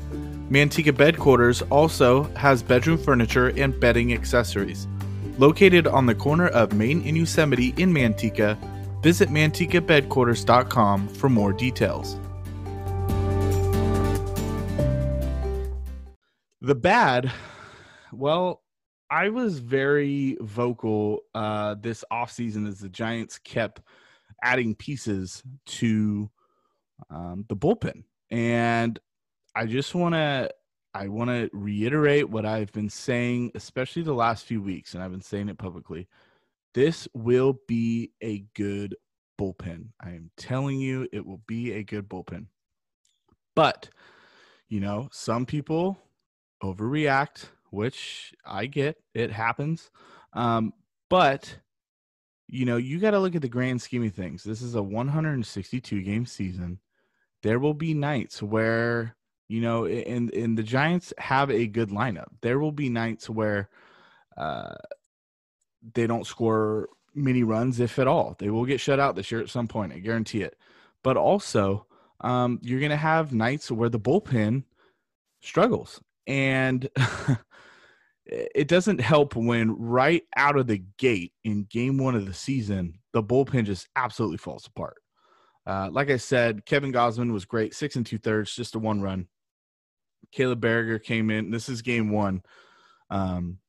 Manteca 0.50 0.92
Bedquarters 0.92 1.66
also 1.70 2.24
has 2.36 2.62
bedroom 2.62 2.98
furniture 2.98 3.50
and 3.58 3.80
bedding 3.80 4.14
accessories. 4.14 4.88
Located 5.38 5.88
on 5.88 6.06
the 6.06 6.14
corner 6.14 6.48
of 6.50 6.74
Main 6.74 7.06
and 7.08 7.18
Yosemite 7.18 7.74
in 7.78 7.92
Manteca, 7.92 8.58
visit 9.02 9.30
mantecabedquarters.com 9.30 11.08
for 11.08 11.30
more 11.30 11.54
details. 11.54 12.20
The 16.62 16.76
bad, 16.76 17.32
well, 18.12 18.62
I 19.10 19.30
was 19.30 19.60
very 19.60 20.38
vocal 20.42 21.22
uh, 21.34 21.76
this 21.76 22.04
offseason 22.12 22.68
as 22.68 22.80
the 22.80 22.90
Giants 22.90 23.38
kept 23.38 23.82
adding 24.44 24.76
pieces 24.76 25.44
to 25.66 26.30
um, 27.10 27.46
the 27.50 27.56
bullpen. 27.56 28.04
And 28.30 29.00
I 29.56 29.66
just 29.66 29.96
want 29.96 30.16
to 30.16 30.50
I 30.94 31.08
want 31.08 31.30
to 31.30 31.50
reiterate 31.54 32.30
what 32.30 32.46
I've 32.46 32.72
been 32.72 32.90
saying, 32.90 33.52
especially 33.56 34.04
the 34.04 34.14
last 34.14 34.46
few 34.46 34.62
weeks, 34.62 34.94
and 34.94 35.02
I've 35.02 35.12
been 35.12 35.22
saying 35.22 35.50
it 35.50 35.58
publicly. 35.58 36.08
This 36.76 37.08
will 37.14 37.60
be 37.68 38.12
a 38.22 38.46
good 38.56 38.96
bullpen. 39.40 39.88
I 40.00 40.10
am 40.10 40.30
telling 40.38 40.80
you, 40.80 41.08
it 41.12 41.26
will 41.26 41.42
be 41.48 41.74
a 41.74 41.84
good 41.84 42.08
bullpen. 42.08 42.46
But, 43.56 43.90
you 44.70 44.80
know, 44.80 45.10
some 45.12 45.48
people 45.48 45.98
overreact, 46.64 47.46
which 47.72 48.34
I 48.46 48.68
get. 48.68 48.98
It 49.16 49.32
happens. 49.32 49.90
Um, 50.34 50.74
but 51.10 51.58
you 52.54 52.66
know, 52.66 52.78
you 52.78 53.00
got 53.00 53.12
to 53.12 53.20
look 53.20 53.36
at 53.36 53.42
the 53.42 53.50
grand 53.50 53.82
scheme 53.82 54.04
of 54.06 54.14
things. 54.14 54.44
This 54.44 54.62
is 54.62 54.76
a 54.76 54.84
162 54.84 56.02
game 56.04 56.26
season. 56.28 56.80
There 57.42 57.58
will 57.58 57.74
be 57.74 57.96
nights 57.96 58.44
where, 58.44 59.16
you 59.54 59.62
know, 59.62 59.86
and 59.86 60.34
and 60.34 60.58
the 60.58 60.64
Giants 60.64 61.14
have 61.20 61.52
a 61.52 61.68
good 61.68 61.90
lineup. 61.90 62.30
There 62.42 62.58
will 62.58 62.72
be 62.72 62.90
nights 62.90 63.30
where 63.30 63.70
uh 64.36 64.74
they 65.94 66.08
don't 66.08 66.26
score 66.26 66.90
many 67.14 67.44
runs 67.44 67.80
if 67.80 68.00
at 68.00 68.08
all. 68.08 68.36
They 68.40 68.50
will 68.50 68.66
get 68.66 68.80
shut 68.80 69.00
out 69.00 69.16
this 69.16 69.32
year 69.32 69.42
at 69.42 69.52
some 69.52 69.68
point, 69.68 69.94
I 69.94 70.00
guarantee 70.00 70.42
it. 70.42 70.58
But 71.04 71.18
also, 71.18 71.86
um, 72.22 72.58
you're 72.64 72.80
going 72.80 72.90
to 72.90 72.96
have 72.96 73.32
nights 73.32 73.70
where 73.70 73.90
the 73.90 74.00
bullpen 74.00 74.64
struggles 75.42 76.02
and 76.26 76.90
it 78.26 78.68
doesn't 78.68 79.02
help 79.02 79.36
when 79.36 79.78
right 79.78 80.24
out 80.36 80.58
of 80.58 80.66
the 80.66 80.82
gate 80.98 81.34
in 81.44 81.66
game 81.66 82.00
one 82.00 82.16
of 82.16 82.26
the 82.26 82.34
season, 82.34 82.98
the 83.12 83.22
bullpen 83.22 83.66
just 83.66 83.88
absolutely 83.96 84.38
falls 84.38 84.66
apart. 84.66 84.98
Uh, 85.68 85.90
like 85.92 86.10
I 86.10 86.18
said, 86.18 86.66
Kevin 86.66 86.92
Gausman 86.92 87.32
was 87.32 87.46
great, 87.46 87.76
six 87.76 87.98
and 87.98 88.06
two 88.06 88.18
thirds, 88.18 88.56
just 88.56 88.74
a 88.74 88.80
one 88.80 89.02
run. 89.02 89.28
Caleb 90.32 90.62
Baragar 90.62 91.02
came 91.02 91.30
in. 91.30 91.52
This 91.52 91.70
is 91.70 91.82
game 91.82 92.12
one 92.12 92.42
um, 93.10 93.60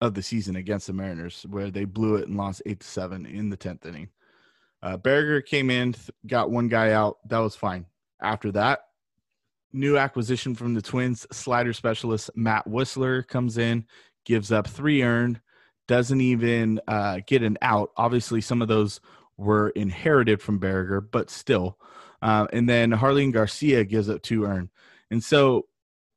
of 0.00 0.14
the 0.14 0.22
season 0.22 0.56
against 0.56 0.86
the 0.86 0.92
Mariners, 0.92 1.46
where 1.48 1.70
they 1.70 1.84
blew 1.84 2.16
it 2.16 2.28
and 2.28 2.36
lost 2.36 2.62
eight 2.66 2.80
to 2.80 2.86
seven 2.86 3.26
in 3.26 3.50
the 3.50 3.56
tenth 3.56 3.86
inning. 3.86 4.08
Uh, 4.82 4.96
Baragar 4.96 5.44
came 5.44 5.70
in, 5.70 5.94
got 6.26 6.50
one 6.50 6.68
guy 6.68 6.92
out. 6.92 7.18
That 7.28 7.38
was 7.38 7.54
fine. 7.54 7.86
After 8.20 8.50
that, 8.52 8.80
new 9.72 9.96
acquisition 9.96 10.54
from 10.54 10.74
the 10.74 10.82
Twins, 10.82 11.26
slider 11.32 11.72
specialist 11.72 12.30
Matt 12.34 12.66
Wisler 12.66 13.26
comes 13.26 13.58
in, 13.58 13.86
gives 14.24 14.50
up 14.52 14.66
three 14.66 15.02
earned, 15.02 15.40
doesn't 15.88 16.20
even 16.20 16.80
uh, 16.88 17.20
get 17.26 17.42
an 17.42 17.58
out. 17.62 17.90
Obviously, 17.96 18.40
some 18.40 18.62
of 18.62 18.68
those 18.68 19.00
were 19.36 19.70
inherited 19.70 20.40
from 20.42 20.60
Baragar, 20.60 21.06
but 21.10 21.30
still. 21.30 21.78
Uh, 22.20 22.46
and 22.52 22.68
then 22.68 22.92
Jarlin 22.92 23.32
Garcia 23.32 23.84
gives 23.84 24.08
up 24.08 24.22
two 24.22 24.44
earned. 24.44 24.68
And 25.10 25.22
so, 25.22 25.66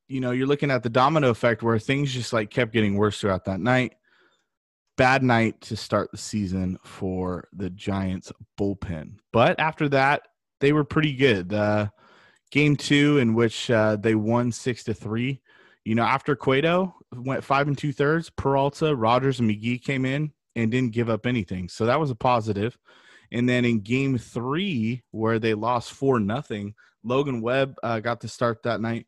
you 0.08 0.20
know, 0.20 0.32
you're 0.32 0.48
looking 0.48 0.72
at 0.72 0.84
the 0.84 0.90
domino 0.90 1.30
effect 1.30 1.64
where 1.64 1.80
things 1.80 2.14
just 2.14 2.34
like 2.34 2.50
kept 2.50 2.74
getting 2.74 2.96
worse 2.96 3.20
throughout 3.20 3.46
that 3.46 3.60
night. 3.60 3.96
Bad 4.98 5.24
night 5.24 5.60
to 5.62 5.76
start 5.76 6.12
the 6.12 6.18
season 6.18 6.78
for 6.84 7.48
the 7.52 7.70
Giants 7.70 8.32
bullpen. 8.58 9.18
But 9.34 9.60
after 9.60 9.90
that, 9.90 10.22
they 10.62 10.72
were 10.72 10.86
pretty 10.86 11.14
good. 11.14 11.54
Uh, 11.54 11.88
game 12.52 12.78
two 12.78 13.18
in 13.18 13.34
which 13.34 13.70
uh, 13.70 13.98
they 13.98 14.16
won 14.16 14.52
six 14.52 14.84
to 14.86 14.94
three. 14.94 15.42
You 15.84 15.96
know, 15.96 16.04
after 16.04 16.36
Cueto 16.36 16.96
went 17.14 17.44
five 17.44 17.68
and 17.68 17.78
two 17.78 17.92
thirds, 17.92 18.30
Peralta, 18.30 18.96
Rogers, 18.96 19.40
and 19.40 19.50
McGee 19.50 19.84
came 19.84 20.06
in 20.06 20.32
and 20.56 20.72
didn't 20.72 20.94
give 20.94 21.10
up 21.10 21.26
anything. 21.26 21.68
So 21.68 21.86
that 21.86 22.00
was 22.00 22.10
a 22.10 22.16
positive. 22.16 22.78
And 23.32 23.50
then 23.50 23.66
in 23.66 23.82
game 23.82 24.18
three, 24.18 25.04
where 25.12 25.40
they 25.40 25.54
lost 25.54 25.92
four 25.92 26.20
nothing, 26.20 26.74
Logan 27.04 27.42
Webb 27.42 27.76
uh, 27.84 28.00
got 28.00 28.22
to 28.22 28.28
start 28.28 28.64
that 28.64 28.82
night. 28.82 29.08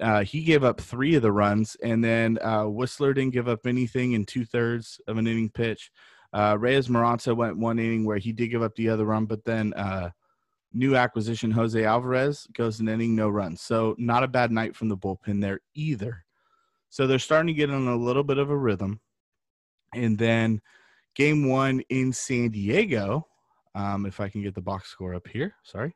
Uh, 0.00 0.24
he 0.24 0.42
gave 0.42 0.64
up 0.64 0.80
three 0.80 1.14
of 1.14 1.22
the 1.22 1.32
runs, 1.32 1.76
and 1.82 2.02
then 2.02 2.38
uh, 2.42 2.64
Wisler 2.64 3.14
didn't 3.14 3.32
give 3.32 3.48
up 3.48 3.66
anything 3.66 4.12
in 4.12 4.24
two 4.24 4.44
thirds 4.44 5.00
of 5.06 5.18
an 5.18 5.26
inning 5.26 5.50
pitch. 5.50 5.90
Uh, 6.32 6.56
Reyes 6.58 6.88
Moronta 6.88 7.36
went 7.36 7.58
one 7.58 7.78
inning 7.78 8.04
where 8.04 8.16
he 8.18 8.32
did 8.32 8.48
give 8.48 8.62
up 8.62 8.74
the 8.74 8.88
other 8.88 9.04
run, 9.04 9.26
but 9.26 9.44
then 9.44 9.74
uh, 9.74 10.10
new 10.72 10.96
acquisition 10.96 11.50
Jose 11.50 11.84
Alvarez 11.84 12.46
goes 12.54 12.80
an 12.80 12.88
inning, 12.88 13.14
no 13.14 13.28
runs. 13.28 13.60
So 13.60 13.94
not 13.98 14.22
a 14.22 14.28
bad 14.28 14.50
night 14.50 14.74
from 14.74 14.88
the 14.88 14.96
bullpen 14.96 15.40
there 15.40 15.60
either. 15.74 16.24
So 16.88 17.06
they're 17.06 17.18
starting 17.18 17.48
to 17.48 17.52
get 17.54 17.70
in 17.70 17.86
a 17.86 17.96
little 17.96 18.24
bit 18.24 18.38
of 18.38 18.50
a 18.50 18.56
rhythm. 18.56 19.00
And 19.94 20.18
then 20.18 20.60
game 21.14 21.48
one 21.48 21.82
in 21.90 22.12
San 22.12 22.50
Diego, 22.50 23.26
um, 23.74 24.06
if 24.06 24.20
I 24.20 24.28
can 24.28 24.42
get 24.42 24.54
the 24.54 24.62
box 24.62 24.88
score 24.88 25.14
up 25.14 25.28
here, 25.28 25.54
sorry. 25.62 25.94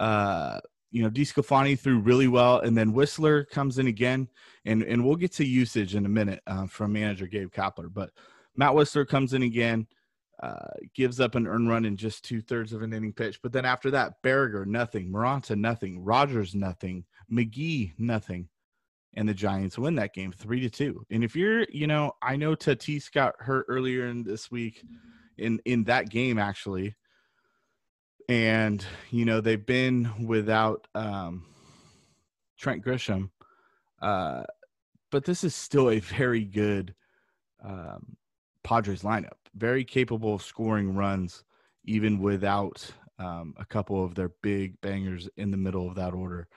Uh, 0.00 0.60
you 0.92 1.02
know, 1.02 1.10
DeSclafani 1.10 1.78
threw 1.78 1.98
really 1.98 2.28
well, 2.28 2.60
and 2.60 2.76
then 2.76 2.92
Wisler 2.92 3.48
comes 3.48 3.78
in 3.78 3.86
again, 3.86 4.28
and 4.66 4.82
and 4.82 5.04
we'll 5.04 5.16
get 5.16 5.32
to 5.32 5.44
usage 5.44 5.94
in 5.94 6.06
a 6.06 6.08
minute 6.08 6.40
uh, 6.46 6.66
from 6.66 6.92
manager 6.92 7.26
Gabe 7.26 7.50
Kapler. 7.50 7.92
But 7.92 8.10
Matt 8.56 8.72
Wisler 8.72 9.08
comes 9.08 9.32
in 9.32 9.42
again, 9.42 9.86
uh, 10.42 10.68
gives 10.94 11.18
up 11.18 11.34
an 11.34 11.46
earn 11.46 11.66
run 11.66 11.86
in 11.86 11.96
just 11.96 12.24
two 12.24 12.42
thirds 12.42 12.74
of 12.74 12.82
an 12.82 12.92
inning 12.92 13.14
pitch. 13.14 13.40
But 13.42 13.52
then 13.52 13.64
after 13.64 13.90
that, 13.92 14.22
Baragar, 14.22 14.66
nothing. 14.66 15.10
Moronta, 15.10 15.56
nothing. 15.56 16.04
Rogers, 16.04 16.54
nothing. 16.54 17.04
McGee, 17.32 17.94
nothing. 17.98 18.48
And 19.14 19.28
the 19.28 19.34
Giants 19.34 19.78
win 19.78 19.94
that 19.96 20.14
game 20.14 20.32
three 20.32 20.60
to 20.60 20.70
two. 20.70 21.06
And 21.10 21.24
if 21.24 21.34
you're, 21.34 21.64
you 21.70 21.86
know, 21.86 22.12
I 22.22 22.36
know 22.36 22.54
Tatis 22.54 23.10
got 23.10 23.34
hurt 23.38 23.66
earlier 23.68 24.06
in 24.06 24.22
this 24.22 24.50
week 24.50 24.84
in 25.38 25.58
in 25.64 25.84
that 25.84 26.10
game 26.10 26.38
actually. 26.38 26.94
And, 28.32 28.84
you 29.10 29.24
know, 29.24 29.40
they've 29.40 29.64
been 29.64 30.26
without 30.26 30.86
um 30.94 31.44
Trent 32.58 32.84
Grisham. 32.84 33.30
Uh 34.00 34.44
but 35.10 35.24
this 35.24 35.44
is 35.44 35.54
still 35.54 35.90
a 35.90 35.98
very 36.00 36.44
good 36.44 36.94
um 37.62 38.16
Padres 38.64 39.02
lineup 39.02 39.42
very 39.54 39.84
capable 39.84 40.34
of 40.34 40.42
scoring 40.42 40.94
runs 40.94 41.44
even 41.84 42.18
without 42.18 42.88
um, 43.18 43.54
a 43.58 43.64
couple 43.64 44.04
of 44.04 44.14
their 44.14 44.30
big 44.42 44.80
bangers 44.80 45.28
in 45.36 45.50
the 45.50 45.56
middle 45.56 45.88
of 45.88 45.94
that 45.96 46.14
order. 46.14 46.48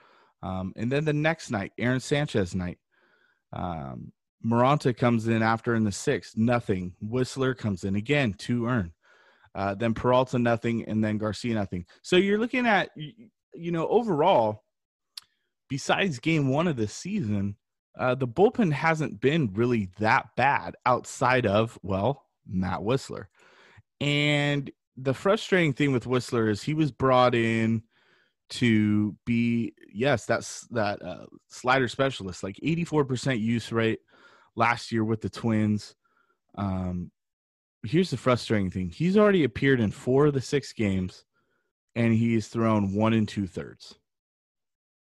Um, 0.41 0.74
and 0.75 0.91
then 0.91 1.05
the 1.05 1.13
next 1.13 1.51
night, 1.51 1.74
Aaron 1.77 2.00
Sanchez 2.00 2.55
night. 2.55 2.77
Um, 3.53 4.12
Moronta 4.46 4.96
comes 4.96 5.27
in 5.27 5.41
after 5.41 5.74
in 5.74 5.84
the 5.84 5.91
sixth, 5.91 6.38
nothing. 6.38 6.94
Wisler 7.03 7.58
comes 7.58 7.84
in 7.84 7.96
again, 7.96 8.34
two 8.34 8.67
earn. 8.67 8.91
Uh, 9.55 9.74
then 9.74 9.93
Peralta, 9.93 10.38
nothing. 10.38 10.83
And 10.85 11.03
then 11.03 11.17
Garcia, 11.17 11.55
nothing. 11.55 11.85
So 12.01 12.17
you're 12.17 12.38
looking 12.38 12.67
at, 12.67 12.89
you 12.95 13.71
know, 13.71 13.88
overall, 13.88 14.63
besides 15.69 16.19
game 16.19 16.50
one 16.50 16.67
of 16.67 16.75
the 16.75 16.88
season, 16.88 17.55
uh, 17.97 18.15
the 18.15 18.27
bullpen 18.27 18.74
hasn't 18.74 19.21
been 19.21 19.51
really 19.53 19.89
that 20.00 20.27
bad 20.35 20.75
outside 20.85 21.45
of, 21.45 21.79
well, 21.81 22.25
Matt 22.45 22.81
Wisler. 22.81 23.27
And 24.01 24.69
the 24.97 25.13
frustrating 25.13 25.74
thing 25.74 25.93
with 25.93 26.05
Wisler 26.05 26.50
is 26.50 26.62
he 26.62 26.74
was 26.74 26.91
brought 26.91 27.33
in 27.33 27.83
to 28.50 29.15
be, 29.25 29.74
yes, 29.91 30.25
that's 30.25 30.67
that 30.71 31.01
uh, 31.01 31.25
slider 31.47 31.88
specialist, 31.88 32.43
like 32.43 32.57
84% 32.63 33.39
use 33.39 33.71
rate 33.71 34.00
last 34.55 34.91
year 34.91 35.03
with 35.03 35.21
the 35.21 35.29
Twins. 35.29 35.95
Um, 36.57 37.12
here's 37.86 38.10
the 38.10 38.18
frustrating 38.18 38.70
thing. 38.70 38.89
He's 38.89 39.18
already 39.18 39.44
appeared 39.44 39.80
in 39.80 39.92
four 39.92 40.27
of 40.27 40.34
the 40.34 40.42
six 40.42 40.74
games, 40.74 41.25
and 41.96 42.13
he's 42.13 42.48
thrown 42.48 42.94
one 42.94 43.13
and 43.13 43.27
two 43.27 43.48
thirds. 43.48 43.96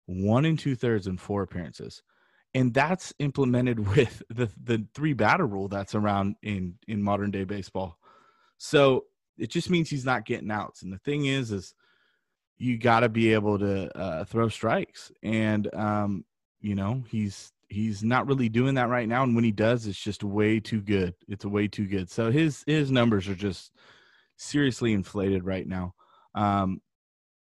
One 0.06 0.46
and 0.46 0.58
two 0.58 0.76
thirds 0.76 1.08
in 1.08 1.18
four 1.18 1.44
appearances. 1.44 2.02
And 2.54 2.74
that's 2.74 3.14
implemented 3.20 3.80
with 3.96 4.24
the 4.30 4.50
the 4.64 4.86
three 4.94 5.14
batter 5.14 5.46
rule 5.46 5.68
that's 5.68 5.96
around 5.96 6.36
in 6.42 6.76
in 6.88 7.04
modern 7.04 7.32
day 7.32 7.44
baseball. 7.44 7.98
So 8.58 9.06
it 9.38 9.50
just 9.50 9.70
means 9.70 9.90
he's 9.90 10.06
not 10.06 10.26
getting 10.26 10.52
outs. 10.52 10.82
And 10.82 10.92
the 10.92 10.98
thing 10.98 11.26
is 11.26 11.52
is 11.52 11.74
you 12.58 12.78
got 12.78 13.02
to 13.02 13.10
be 13.10 13.34
able 13.34 13.58
to 13.60 13.98
uh, 13.98 14.26
throw 14.26 14.50
strikes. 14.50 15.12
And 15.24 15.74
um 15.76 16.26
you 16.62 16.76
know 16.76 17.04
he's 17.08 17.54
he's 17.70 18.04
not 18.04 18.28
really 18.28 18.50
doing 18.50 18.76
that 18.76 18.90
right 18.90 19.08
now 19.08 19.24
and 19.24 19.36
when 19.36 19.44
he 19.44 19.52
does 19.52 19.88
it's 19.88 20.02
just 20.02 20.24
way 20.24 20.60
too 20.60 20.82
good. 20.82 21.14
It's 21.28 21.46
way 21.46 21.68
too 21.68 21.86
good. 21.86 22.10
So 22.10 22.32
his 22.32 22.64
his 22.66 22.92
numbers 22.92 23.28
are 23.28 23.36
just 23.36 23.72
seriously 24.38 24.94
inflated 24.94 25.46
right 25.46 25.68
now. 25.68 25.94
Um 26.36 26.82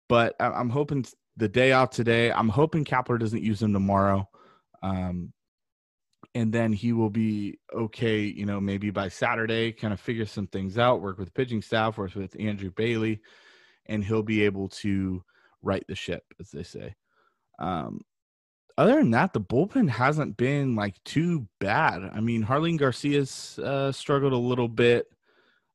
but 0.09 0.37
i'm 0.38 0.71
hoping 0.71 1.04
the 1.37 1.49
day 1.49 1.73
off 1.73 1.90
today 1.90 2.30
i'm 2.30 2.49
hoping 2.49 2.85
Kapler 2.85 3.18
doesn't 3.18 3.42
use 3.42 3.61
him 3.61 3.73
tomorrow 3.73 4.28
um, 4.83 5.33
and 6.35 6.52
then 6.52 6.73
he 6.73 6.92
will 6.92 7.11
be 7.11 7.59
okay, 7.75 8.21
you 8.21 8.45
know, 8.45 8.61
maybe 8.61 8.90
by 8.90 9.09
Saturday, 9.09 9.73
kind 9.73 9.95
of 9.95 10.00
figure 10.00 10.26
some 10.26 10.47
things 10.47 10.76
out, 10.76 11.00
work 11.00 11.18
with 11.18 11.33
pitching 11.35 11.62
staff, 11.62 11.97
work 11.97 12.14
with 12.14 12.37
Andrew 12.38 12.71
Bailey, 12.71 13.21
and 13.87 14.04
he'll 14.04 14.23
be 14.23 14.45
able 14.45 14.68
to 14.68 15.23
right 15.62 15.85
the 15.88 15.95
ship, 15.95 16.23
as 16.38 16.50
they 16.50 16.62
say. 16.62 16.95
Um, 17.59 18.02
other 18.78 18.97
than 18.97 19.11
that, 19.12 19.33
the 19.33 19.40
bullpen 19.40 19.88
hasn't 19.88 20.37
been 20.37 20.76
like 20.76 21.02
too 21.04 21.47
bad. 21.61 22.02
I 22.12 22.21
mean, 22.21 22.45
Jarlin 22.45 22.78
Garcia's 22.78 23.59
uh, 23.59 23.90
struggled 23.90 24.33
a 24.33 24.38
little 24.38 24.68
bit. 24.68 25.11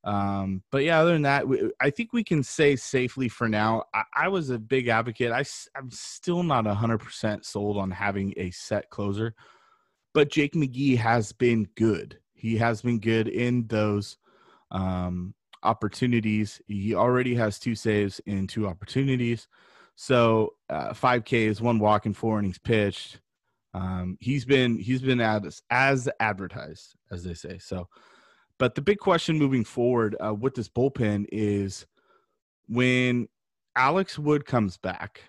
Um, 0.03 0.63
but 0.71 0.83
yeah, 0.83 0.99
other 0.99 1.13
than 1.13 1.23
that, 1.23 1.45
I 1.79 1.89
think 1.89 2.13
we 2.13 2.23
can 2.23 2.43
say 2.43 2.75
safely 2.75 3.27
for 3.27 3.47
now. 3.47 3.83
I, 3.93 4.03
I 4.15 4.27
was 4.27 4.49
a 4.49 4.59
big 4.59 4.87
advocate. 4.87 5.31
I, 5.31 5.43
I'm 5.75 5.91
still 5.91 6.43
not 6.43 6.65
100% 6.65 7.45
sold 7.45 7.77
on 7.77 7.91
having 7.91 8.33
a 8.37 8.51
set 8.51 8.89
closer, 8.89 9.35
but 10.13 10.29
Jake 10.29 10.53
McGee 10.53 10.97
has 10.97 11.31
been 11.31 11.67
good. 11.75 12.19
He 12.33 12.57
has 12.57 12.81
been 12.81 12.99
good 12.99 13.27
in 13.27 13.67
those 13.67 14.17
um, 14.71 15.35
opportunities. 15.63 16.61
He 16.67 16.95
already 16.95 17.35
has 17.35 17.59
two 17.59 17.75
saves 17.75 18.19
in 18.25 18.47
two 18.47 18.67
opportunities. 18.67 19.47
So 20.01 20.55
uh, 20.67 20.93
5K 20.93 21.45
is 21.45 21.61
one 21.61 21.77
walk 21.77 22.07
and 22.07 22.17
four 22.17 22.39
innings 22.39 22.57
pitched. 22.57 23.19
Um, 23.75 24.17
he's 24.19 24.45
been 24.45 24.79
he's 24.79 25.03
been 25.03 25.21
as 25.21 25.61
as 25.69 26.09
advertised, 26.19 26.95
as 27.11 27.23
they 27.23 27.35
say. 27.35 27.59
So 27.59 27.87
but 28.57 28.73
the 28.73 28.81
big 28.81 28.97
question 28.97 29.37
moving 29.37 29.63
forward 29.63 30.15
uh, 30.19 30.33
with 30.33 30.55
this 30.55 30.67
bullpen 30.69 31.27
is 31.31 31.85
when 32.67 33.27
Alex 33.75 34.17
Wood 34.17 34.43
comes 34.43 34.75
back 34.75 35.21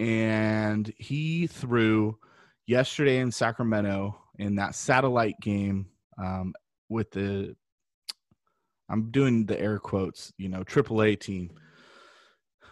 and 0.00 0.92
he 0.98 1.46
threw 1.46 2.18
yesterday 2.66 3.20
in 3.20 3.32
Sacramento 3.32 4.20
in 4.38 4.54
that 4.56 4.74
satellite 4.74 5.40
game 5.40 5.86
um, 6.22 6.52
with 6.90 7.10
the 7.10 7.56
I'm 8.90 9.10
doing 9.10 9.46
the 9.46 9.58
air 9.58 9.78
quotes, 9.78 10.30
you 10.36 10.50
know, 10.50 10.62
AAA 10.62 11.20
team, 11.20 11.52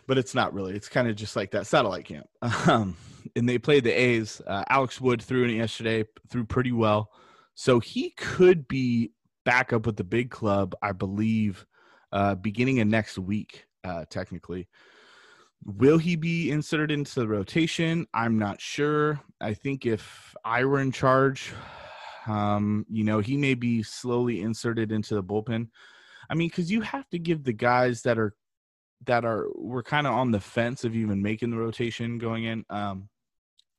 but 0.08 0.18
it's 0.18 0.34
not 0.34 0.54
really. 0.54 0.74
It's 0.74 0.88
kind 0.88 1.06
of 1.06 1.14
just 1.14 1.36
like 1.36 1.52
that 1.52 1.68
satellite 1.68 2.06
camp. 2.06 2.26
Um, 2.66 2.96
and 3.36 3.48
they 3.48 3.58
played 3.58 3.84
the 3.84 3.92
A's. 3.92 4.40
Uh, 4.46 4.64
Alex 4.70 5.00
Wood 5.00 5.20
threw 5.20 5.44
in 5.44 5.50
yesterday, 5.50 6.04
threw 6.30 6.44
pretty 6.44 6.72
well, 6.72 7.10
so 7.54 7.78
he 7.78 8.10
could 8.10 8.66
be 8.66 9.12
back 9.44 9.72
up 9.72 9.84
with 9.84 9.96
the 9.96 10.04
big 10.04 10.30
club, 10.30 10.74
I 10.82 10.92
believe, 10.92 11.66
uh, 12.10 12.36
beginning 12.36 12.80
of 12.80 12.88
next 12.88 13.18
week, 13.18 13.66
uh, 13.84 14.06
technically. 14.08 14.66
Will 15.64 15.98
he 15.98 16.16
be 16.16 16.50
inserted 16.50 16.90
into 16.90 17.20
the 17.20 17.28
rotation? 17.28 18.06
I'm 18.14 18.38
not 18.38 18.60
sure. 18.60 19.20
I 19.40 19.52
think 19.52 19.84
if 19.84 20.34
I 20.44 20.64
were 20.64 20.80
in 20.80 20.92
charge, 20.92 21.52
um, 22.26 22.86
you 22.88 23.04
know, 23.04 23.18
he 23.18 23.36
may 23.36 23.54
be 23.54 23.82
slowly 23.82 24.40
inserted 24.40 24.90
into 24.90 25.14
the 25.14 25.22
bullpen. 25.22 25.68
I 26.30 26.34
mean, 26.34 26.48
because 26.48 26.70
you 26.70 26.80
have 26.80 27.08
to 27.10 27.18
give 27.18 27.44
the 27.44 27.52
guys 27.52 28.02
that 28.02 28.18
are 28.18 28.34
that 29.06 29.24
are 29.24 29.46
we're 29.54 29.82
kind 29.82 30.06
of 30.06 30.14
on 30.14 30.30
the 30.30 30.40
fence 30.40 30.84
of 30.84 30.94
even 30.94 31.22
making 31.22 31.50
the 31.50 31.56
rotation 31.56 32.18
going 32.18 32.44
in. 32.44 32.64
Um, 32.70 33.08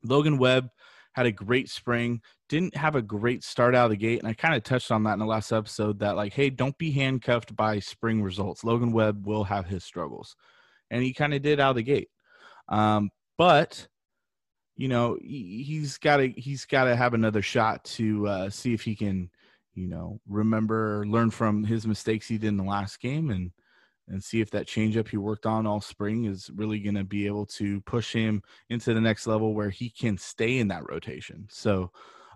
Logan 0.03 0.37
Webb 0.37 0.69
had 1.13 1.25
a 1.25 1.31
great 1.31 1.69
spring, 1.69 2.21
didn't 2.47 2.75
have 2.75 2.95
a 2.95 3.01
great 3.01 3.43
start 3.43 3.75
out 3.75 3.85
of 3.85 3.91
the 3.91 3.97
gate. 3.97 4.19
And 4.19 4.27
I 4.27 4.33
kind 4.33 4.55
of 4.55 4.63
touched 4.63 4.91
on 4.91 5.03
that 5.03 5.13
in 5.13 5.19
the 5.19 5.25
last 5.25 5.51
episode 5.51 5.99
that, 5.99 6.15
like, 6.15 6.33
hey, 6.33 6.49
don't 6.49 6.77
be 6.77 6.91
handcuffed 6.91 7.55
by 7.55 7.79
spring 7.79 8.21
results. 8.21 8.63
Logan 8.63 8.93
Webb 8.93 9.25
will 9.25 9.43
have 9.43 9.65
his 9.65 9.83
struggles. 9.83 10.35
And 10.91 11.03
he 11.03 11.13
kind 11.13 11.33
of 11.33 11.41
did 11.41 11.59
out 11.59 11.71
of 11.71 11.75
the 11.75 11.83
gate. 11.83 12.09
Um, 12.69 13.09
but 13.37 13.87
you 14.79 14.87
know 14.87 15.17
he's 15.21 15.97
got 15.97 16.17
to 16.17 16.29
he's 16.29 16.65
got 16.65 16.85
to 16.85 16.95
have 16.95 17.13
another 17.13 17.41
shot 17.41 17.83
to 17.83 18.25
uh, 18.27 18.49
see 18.49 18.73
if 18.73 18.81
he 18.81 18.95
can 18.95 19.29
you 19.75 19.87
know 19.87 20.21
remember 20.27 21.03
learn 21.05 21.29
from 21.29 21.65
his 21.65 21.85
mistakes 21.85 22.29
he 22.29 22.37
did 22.37 22.47
in 22.47 22.57
the 22.57 22.63
last 22.63 23.01
game 23.01 23.29
and 23.29 23.51
and 24.09 24.23
see 24.23 24.41
if 24.41 24.49
that 24.51 24.67
changeup 24.67 25.07
he 25.07 25.17
worked 25.17 25.45
on 25.45 25.67
all 25.67 25.81
spring 25.81 26.25
is 26.25 26.49
really 26.55 26.79
going 26.79 26.95
to 26.95 27.03
be 27.03 27.25
able 27.25 27.45
to 27.45 27.79
push 27.81 28.11
him 28.13 28.41
into 28.69 28.93
the 28.93 29.01
next 29.01 29.27
level 29.27 29.53
where 29.53 29.69
he 29.69 29.89
can 29.89 30.17
stay 30.17 30.57
in 30.57 30.67
that 30.69 30.89
rotation. 30.89 31.47
So 31.49 31.91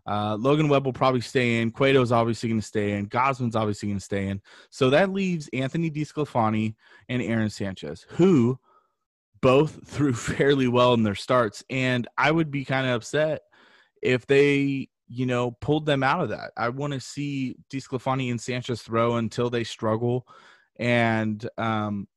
uh, 0.05 0.35
Logan 0.39 0.67
Webb 0.67 0.85
will 0.85 0.93
probably 0.93 1.21
stay 1.21 1.61
in. 1.61 1.71
Cueto 1.71 2.01
is 2.01 2.11
obviously 2.11 2.49
going 2.49 2.61
to 2.61 2.67
stay 2.67 2.93
in. 2.93 3.07
Gausman's 3.07 3.55
obviously 3.55 3.89
going 3.89 3.99
to 3.99 4.05
stay 4.05 4.27
in. 4.27 4.41
So 4.69 4.89
that 4.89 5.11
leaves 5.11 5.49
Anthony 5.53 5.89
DeSclafani 5.89 6.75
and 7.09 7.21
Aaron 7.21 7.49
Sanchez, 7.49 8.05
who 8.09 8.59
both 9.41 9.79
threw 9.85 10.13
fairly 10.13 10.67
well 10.67 10.93
in 10.93 11.03
their 11.03 11.15
starts. 11.15 11.63
And 11.69 12.07
I 12.17 12.31
would 12.31 12.51
be 12.51 12.65
kind 12.65 12.87
of 12.87 12.93
upset 12.93 13.41
if 14.01 14.27
they, 14.27 14.89
you 15.07 15.25
know, 15.25 15.51
pulled 15.51 15.85
them 15.85 16.03
out 16.03 16.21
of 16.21 16.29
that. 16.29 16.51
I 16.57 16.69
want 16.69 16.93
to 16.93 16.99
see 16.99 17.55
DeSclafani 17.71 18.29
and 18.29 18.41
Sanchez 18.41 18.81
throw 18.81 19.15
until 19.15 19.49
they 19.49 19.63
struggle 19.63 20.27
and 20.77 21.47
um, 21.57 22.07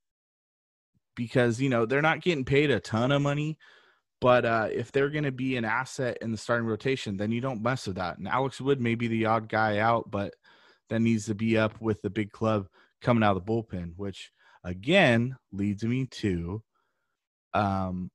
because 1.15 1.61
you 1.61 1.69
know 1.69 1.87
they're 1.87 2.03
not 2.03 2.23
getting 2.23 2.45
paid 2.45 2.71
a 2.71 2.81
ton 2.81 3.13
of 3.13 3.23
money, 3.23 3.59
but 4.21 4.45
uh, 4.45 4.69
if 4.73 4.93
they're 4.93 5.11
going 5.11 5.25
to 5.25 5.33
be 5.33 5.57
an 5.57 5.65
asset 5.65 6.19
in 6.23 6.33
the 6.33 6.39
starting 6.39 6.67
rotation, 6.67 7.17
then 7.17 7.33
you 7.33 7.41
don't 7.41 7.63
mess 7.63 7.87
with 7.87 7.97
that. 7.97 8.19
And 8.19 8.29
Alex 8.29 8.61
Wood 8.61 8.81
may 8.81 8.95
be 8.95 9.09
the 9.09 9.27
odd 9.27 9.49
guy 9.49 9.79
out, 9.79 10.11
but 10.11 10.35
that 10.89 11.01
needs 11.01 11.27
to 11.27 11.35
be 11.35 11.59
up 11.59 11.81
with 11.81 12.01
the 12.03 12.11
big 12.11 12.33
club 12.33 12.69
coming 13.03 13.23
out 13.23 13.37
of 13.37 13.45
the 13.45 13.53
bullpen, 13.53 13.93
which 13.97 14.31
again 14.65 15.37
leads 15.53 15.85
me 15.85 16.07
to, 16.07 16.63
um, 17.55 18.11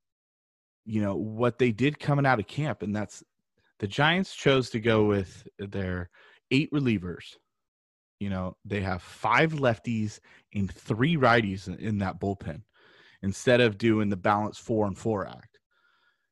you 0.86 1.02
know 1.02 1.16
what 1.16 1.60
they 1.60 1.72
did 1.72 2.00
coming 2.00 2.26
out 2.26 2.40
of 2.40 2.48
camp, 2.48 2.82
and 2.82 2.96
that's 2.96 3.24
the 3.80 3.88
Giants 3.88 4.36
chose 4.36 4.70
to 4.72 4.80
go 4.80 5.06
with 5.06 5.48
their 5.58 6.10
eight 6.52 6.72
relievers 6.72 7.36
you 8.22 8.30
know, 8.30 8.56
they 8.64 8.82
have 8.82 9.02
five 9.02 9.54
lefties 9.54 10.20
and 10.54 10.72
three 10.72 11.18
righties 11.18 11.68
in, 11.68 11.76
in 11.80 11.98
that 11.98 12.20
bullpen 12.20 12.62
instead 13.24 13.60
of 13.60 13.80
doing 13.80 14.10
the 14.10 14.16
balance 14.16 14.60
four 14.60 14.86
and 14.86 14.96
four 14.96 15.28
act. 15.28 15.58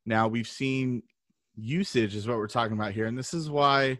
Now 0.06 0.28
we've 0.28 0.48
seen 0.48 1.02
usage 1.56 2.16
is 2.16 2.28
what 2.28 2.38
we're 2.38 2.48
talking 2.48 2.78
about 2.78 2.92
here, 2.92 3.08
and 3.08 3.18
this 3.18 3.34
is 3.34 3.50
why 3.50 3.98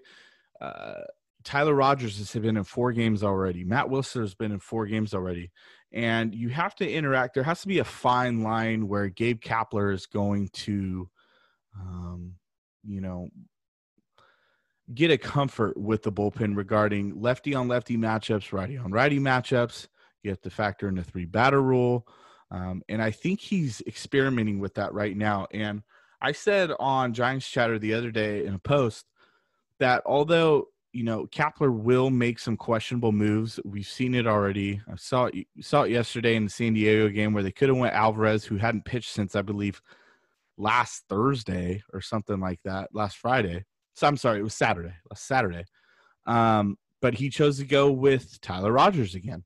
uh, 0.62 1.02
Tyler 1.44 1.74
Rogers 1.74 2.20
has 2.20 2.32
been 2.32 2.58
in 2.58 2.64
four 2.64 2.92
games 2.92 3.24
already. 3.24 3.64
Matt 3.64 3.88
Wisler 3.88 4.22
has 4.22 4.36
been 4.36 4.52
in 4.52 4.60
four 4.60 4.86
games 4.86 5.16
already, 5.16 5.50
and 5.92 6.36
you 6.36 6.50
have 6.50 6.76
to 6.76 6.88
interact. 6.88 7.34
There 7.34 7.44
has 7.44 7.62
to 7.62 7.68
be 7.68 7.80
a 7.80 7.84
fine 7.84 8.44
line 8.44 8.88
where 8.88 9.10
Gabe 9.10 9.42
Kapler 9.42 9.92
is 9.92 10.06
going 10.06 10.50
to, 10.50 11.10
um, 11.76 12.36
you 12.84 13.02
know, 13.02 13.30
get 14.94 15.12
a 15.12 15.18
comfort 15.18 15.78
with 15.78 16.04
the 16.04 16.12
bullpen 16.12 16.56
regarding 16.56 17.20
lefty 17.20 17.54
on 17.54 17.68
lefty 17.68 17.98
matchups, 17.98 18.52
righty 18.52 18.78
on 18.78 18.92
righty 18.92 19.20
matchups. 19.20 19.88
You 20.24 20.32
have 20.32 20.42
to 20.42 20.50
factor 20.50 20.88
in 20.88 20.96
the 20.96 21.04
three 21.04 21.26
batter 21.26 21.62
rule. 21.62 22.08
Um, 22.52 22.82
and 22.90 23.02
I 23.02 23.12
think 23.12 23.40
he's 23.40 23.82
experimenting 23.86 24.60
with 24.60 24.74
that 24.76 24.94
right 24.94 25.16
now. 25.16 25.48
And 25.52 25.84
I 26.22 26.32
said 26.32 26.72
on 26.80 27.14
Giants 27.14 27.48
Chatter 27.48 27.78
the 27.78 27.94
other 27.94 28.12
day 28.12 28.46
in 28.46 28.54
a 28.54 28.60
post 28.60 29.06
that 29.80 30.02
although 30.06 30.68
you 30.92 31.04
know 31.04 31.28
Kapler 31.28 31.72
will 31.72 32.10
make 32.10 32.40
some 32.40 32.58
questionable 32.58 33.12
moves, 33.12 33.60
we've 33.64 33.88
seen 33.88 34.16
it 34.16 34.26
already. 34.26 34.82
I 34.92 34.96
saw 34.96 35.26
it, 35.26 35.48
saw 35.62 35.84
it 35.84 35.92
yesterday 35.92 36.36
in 36.36 36.46
the 36.46 36.50
San 36.50 36.74
Diego 36.74 37.10
game 37.10 37.34
where 37.34 37.44
they 37.44 37.52
could 37.52 37.70
have 37.70 37.78
went 37.78 37.94
Alvarez, 37.94 38.44
who 38.44 38.58
hadn't 38.58 38.86
pitched 38.86 39.12
since 39.12 39.36
I 39.36 39.44
believe 39.44 39.82
last 40.58 41.06
Thursday 41.08 41.84
or 41.94 42.02
something 42.02 42.40
like 42.40 42.60
that, 42.66 42.90
last 42.94 43.18
Friday. 43.18 43.66
So 44.00 44.08
I'm 44.08 44.16
sorry, 44.16 44.40
it 44.40 44.44
was 44.44 44.54
Saturday, 44.54 44.94
last 45.12 45.28
Saturday. 45.28 45.66
Um, 46.26 46.78
but 47.02 47.14
he 47.14 47.30
chose 47.30 47.58
to 47.58 47.66
go 47.66 47.92
with 47.92 48.40
Tyler 48.40 48.72
Rogers 48.72 49.14
again. 49.14 49.44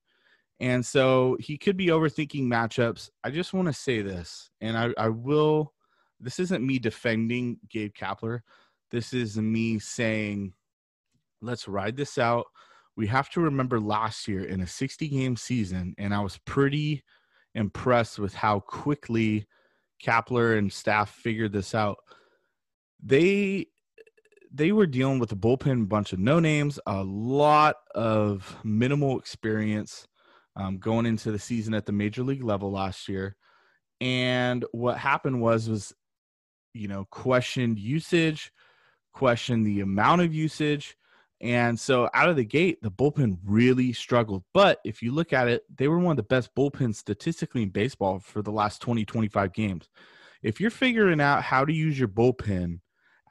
And 0.59 0.85
so 0.85 1.37
he 1.39 1.57
could 1.57 1.75
be 1.75 1.87
overthinking 1.87 2.43
matchups. 2.43 3.09
I 3.23 3.31
just 3.31 3.53
want 3.53 3.65
to 3.65 3.73
say 3.73 4.03
this, 4.03 4.51
and 4.61 4.77
I, 4.77 4.93
I 4.95 5.09
will. 5.09 5.73
This 6.19 6.37
isn't 6.37 6.63
me 6.63 6.77
defending 6.77 7.57
Gabe 7.67 7.93
Kapler. 7.99 8.41
This 8.91 9.11
is 9.11 9.37
me 9.37 9.79
saying, 9.79 10.53
let's 11.41 11.67
ride 11.67 11.97
this 11.97 12.19
out. 12.19 12.45
We 12.95 13.07
have 13.07 13.31
to 13.31 13.41
remember 13.41 13.79
last 13.79 14.27
year 14.27 14.45
in 14.45 14.61
a 14.61 14.67
60 14.67 15.07
game 15.07 15.35
season, 15.35 15.95
and 15.97 16.13
I 16.13 16.19
was 16.19 16.37
pretty 16.45 17.03
impressed 17.55 18.19
with 18.19 18.35
how 18.35 18.59
quickly 18.59 19.47
Kapler 20.01 20.59
and 20.59 20.71
staff 20.71 21.09
figured 21.09 21.53
this 21.53 21.73
out. 21.73 21.97
They 23.01 23.65
they 24.53 24.71
were 24.71 24.85
dealing 24.85 25.19
with 25.19 25.31
a 25.31 25.35
bullpen 25.35 25.89
bunch 25.89 26.13
of 26.13 26.19
no 26.19 26.39
names, 26.39 26.79
a 26.85 27.03
lot 27.03 27.77
of 27.95 28.55
minimal 28.63 29.17
experience 29.17 30.07
um, 30.55 30.77
going 30.77 31.07
into 31.07 31.31
the 31.31 31.39
season 31.39 31.73
at 31.73 31.87
the 31.87 31.91
major 31.91 32.21
league 32.23 32.43
level 32.43 32.71
last 32.71 33.09
year. 33.09 33.35
And 33.99 34.63
what 34.71 34.97
happened 34.97 35.41
was 35.41 35.67
was 35.67 35.93
you 36.73 36.87
know 36.87 37.05
questioned 37.09 37.79
usage, 37.79 38.51
questioned 39.11 39.65
the 39.65 39.81
amount 39.81 40.21
of 40.21 40.33
usage, 40.33 40.97
and 41.41 41.79
so 41.79 42.09
out 42.13 42.29
of 42.29 42.35
the 42.35 42.45
gate, 42.45 42.81
the 42.81 42.91
bullpen 42.91 43.37
really 43.43 43.91
struggled. 43.91 44.43
But 44.53 44.79
if 44.85 45.01
you 45.01 45.11
look 45.11 45.33
at 45.33 45.47
it, 45.47 45.63
they 45.75 45.87
were 45.87 45.99
one 45.99 46.11
of 46.11 46.17
the 46.17 46.23
best 46.23 46.53
bullpens 46.55 46.95
statistically 46.95 47.63
in 47.63 47.69
baseball 47.69 48.19
for 48.19 48.41
the 48.41 48.51
last 48.51 48.81
20, 48.81 49.03
25 49.03 49.51
games. 49.51 49.89
If 50.41 50.61
you're 50.61 50.69
figuring 50.69 51.19
out 51.19 51.43
how 51.43 51.65
to 51.65 51.73
use 51.73 51.97
your 51.97 52.07
bullpen 52.07 52.79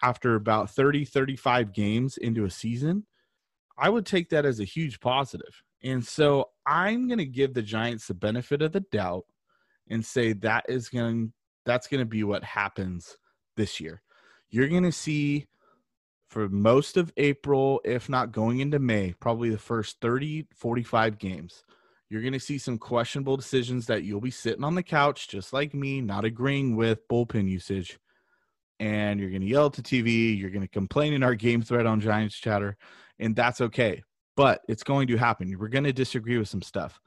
after 0.02 0.34
about 0.34 0.70
30, 0.70 1.04
35 1.04 1.72
games 1.72 2.16
into 2.16 2.44
a 2.44 2.50
season, 2.50 3.06
I 3.78 3.88
would 3.88 4.04
take 4.04 4.28
that 4.30 4.44
as 4.44 4.60
a 4.60 4.64
huge 4.64 5.00
positive. 5.00 5.62
And 5.82 6.04
so 6.04 6.50
I'm 6.66 7.06
going 7.08 7.18
to 7.18 7.24
give 7.24 7.54
the 7.54 7.62
Giants 7.62 8.06
the 8.06 8.14
benefit 8.14 8.62
of 8.62 8.72
the 8.72 8.80
doubt 8.80 9.24
and 9.88 10.04
say 10.04 10.32
that 10.34 10.66
is 10.68 10.88
going 10.88 11.32
that's 11.64 11.86
going 11.86 12.00
to 12.00 12.06
be 12.06 12.24
what 12.24 12.42
happens 12.42 13.16
this 13.56 13.80
year. 13.80 14.02
You're 14.50 14.68
going 14.68 14.82
to 14.82 14.92
see 14.92 15.46
for 16.28 16.48
most 16.48 16.96
of 16.96 17.12
April, 17.16 17.80
if 17.84 18.08
not 18.08 18.32
going 18.32 18.60
into 18.60 18.78
May, 18.78 19.14
probably 19.20 19.50
the 19.50 19.58
first 19.58 20.00
30, 20.00 20.46
45 20.54 21.18
games. 21.18 21.62
You're 22.08 22.22
going 22.22 22.32
to 22.32 22.40
see 22.40 22.58
some 22.58 22.78
questionable 22.78 23.36
decisions 23.36 23.86
that 23.86 24.02
you'll 24.02 24.20
be 24.20 24.30
sitting 24.30 24.64
on 24.64 24.74
the 24.74 24.82
couch, 24.82 25.28
just 25.28 25.52
like 25.52 25.72
me, 25.72 26.00
not 26.00 26.24
agreeing 26.24 26.74
with 26.74 27.06
bullpen 27.08 27.48
usage. 27.48 27.98
And 28.80 29.20
you're 29.20 29.30
going 29.30 29.42
to 29.42 29.46
yell 29.46 29.66
at 29.66 29.74
the 29.74 29.82
TV. 29.82 30.36
You're 30.36 30.50
going 30.50 30.62
to 30.62 30.68
complain 30.68 31.12
in 31.12 31.22
our 31.22 31.34
game 31.34 31.62
thread 31.62 31.86
on 31.86 32.00
Giants 32.00 32.36
Chatter. 32.36 32.76
And 33.18 33.36
that's 33.36 33.60
okay. 33.60 34.02
But 34.36 34.62
it's 34.68 34.82
going 34.82 35.08
to 35.08 35.16
happen. 35.16 35.56
We're 35.58 35.68
going 35.68 35.84
to 35.84 35.92
disagree 35.92 36.38
with 36.38 36.48
some 36.48 36.62
stuff. 36.62 36.98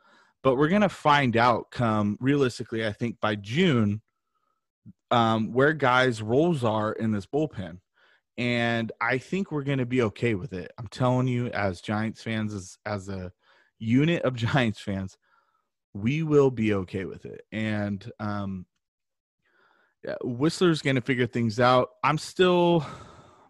But 0.43 0.57
we're 0.57 0.69
going 0.69 0.81
to 0.81 0.89
find 0.89 1.35
out 1.35 1.71
come 1.71 2.17
realistically, 2.21 2.85
I 2.85 2.91
think, 2.91 3.19
by 3.19 3.35
June, 3.35 4.01
um, 5.11 5.51
where 5.51 5.73
guys' 5.73 6.21
roles 6.21 6.63
are 6.63 6.93
in 6.93 7.11
this 7.11 7.25
bullpen 7.25 7.79
and 8.37 8.91
I 8.99 9.17
think 9.17 9.51
we're 9.51 9.63
going 9.63 9.77
to 9.77 9.85
be 9.85 10.01
okay 10.03 10.35
with 10.35 10.53
it. 10.53 10.71
I'm 10.77 10.87
telling 10.87 11.27
you, 11.27 11.47
as 11.47 11.81
Giants 11.81 12.21
fans, 12.21 12.53
as 12.53 12.77
as 12.85 13.09
a 13.09 13.31
unit 13.79 14.23
of 14.23 14.35
Giants 14.35 14.79
fans, 14.79 15.17
we 15.93 16.23
will 16.23 16.51
be 16.51 16.73
okay 16.73 17.05
with 17.05 17.25
it. 17.25 17.45
And 17.51 18.09
um, 18.19 18.65
Wisler's 20.23 20.81
going 20.81 20.95
to 20.95 21.01
figure 21.01 21.27
things 21.27 21.59
out. 21.59 21.89
I'm 22.03 22.17
still 22.17 22.85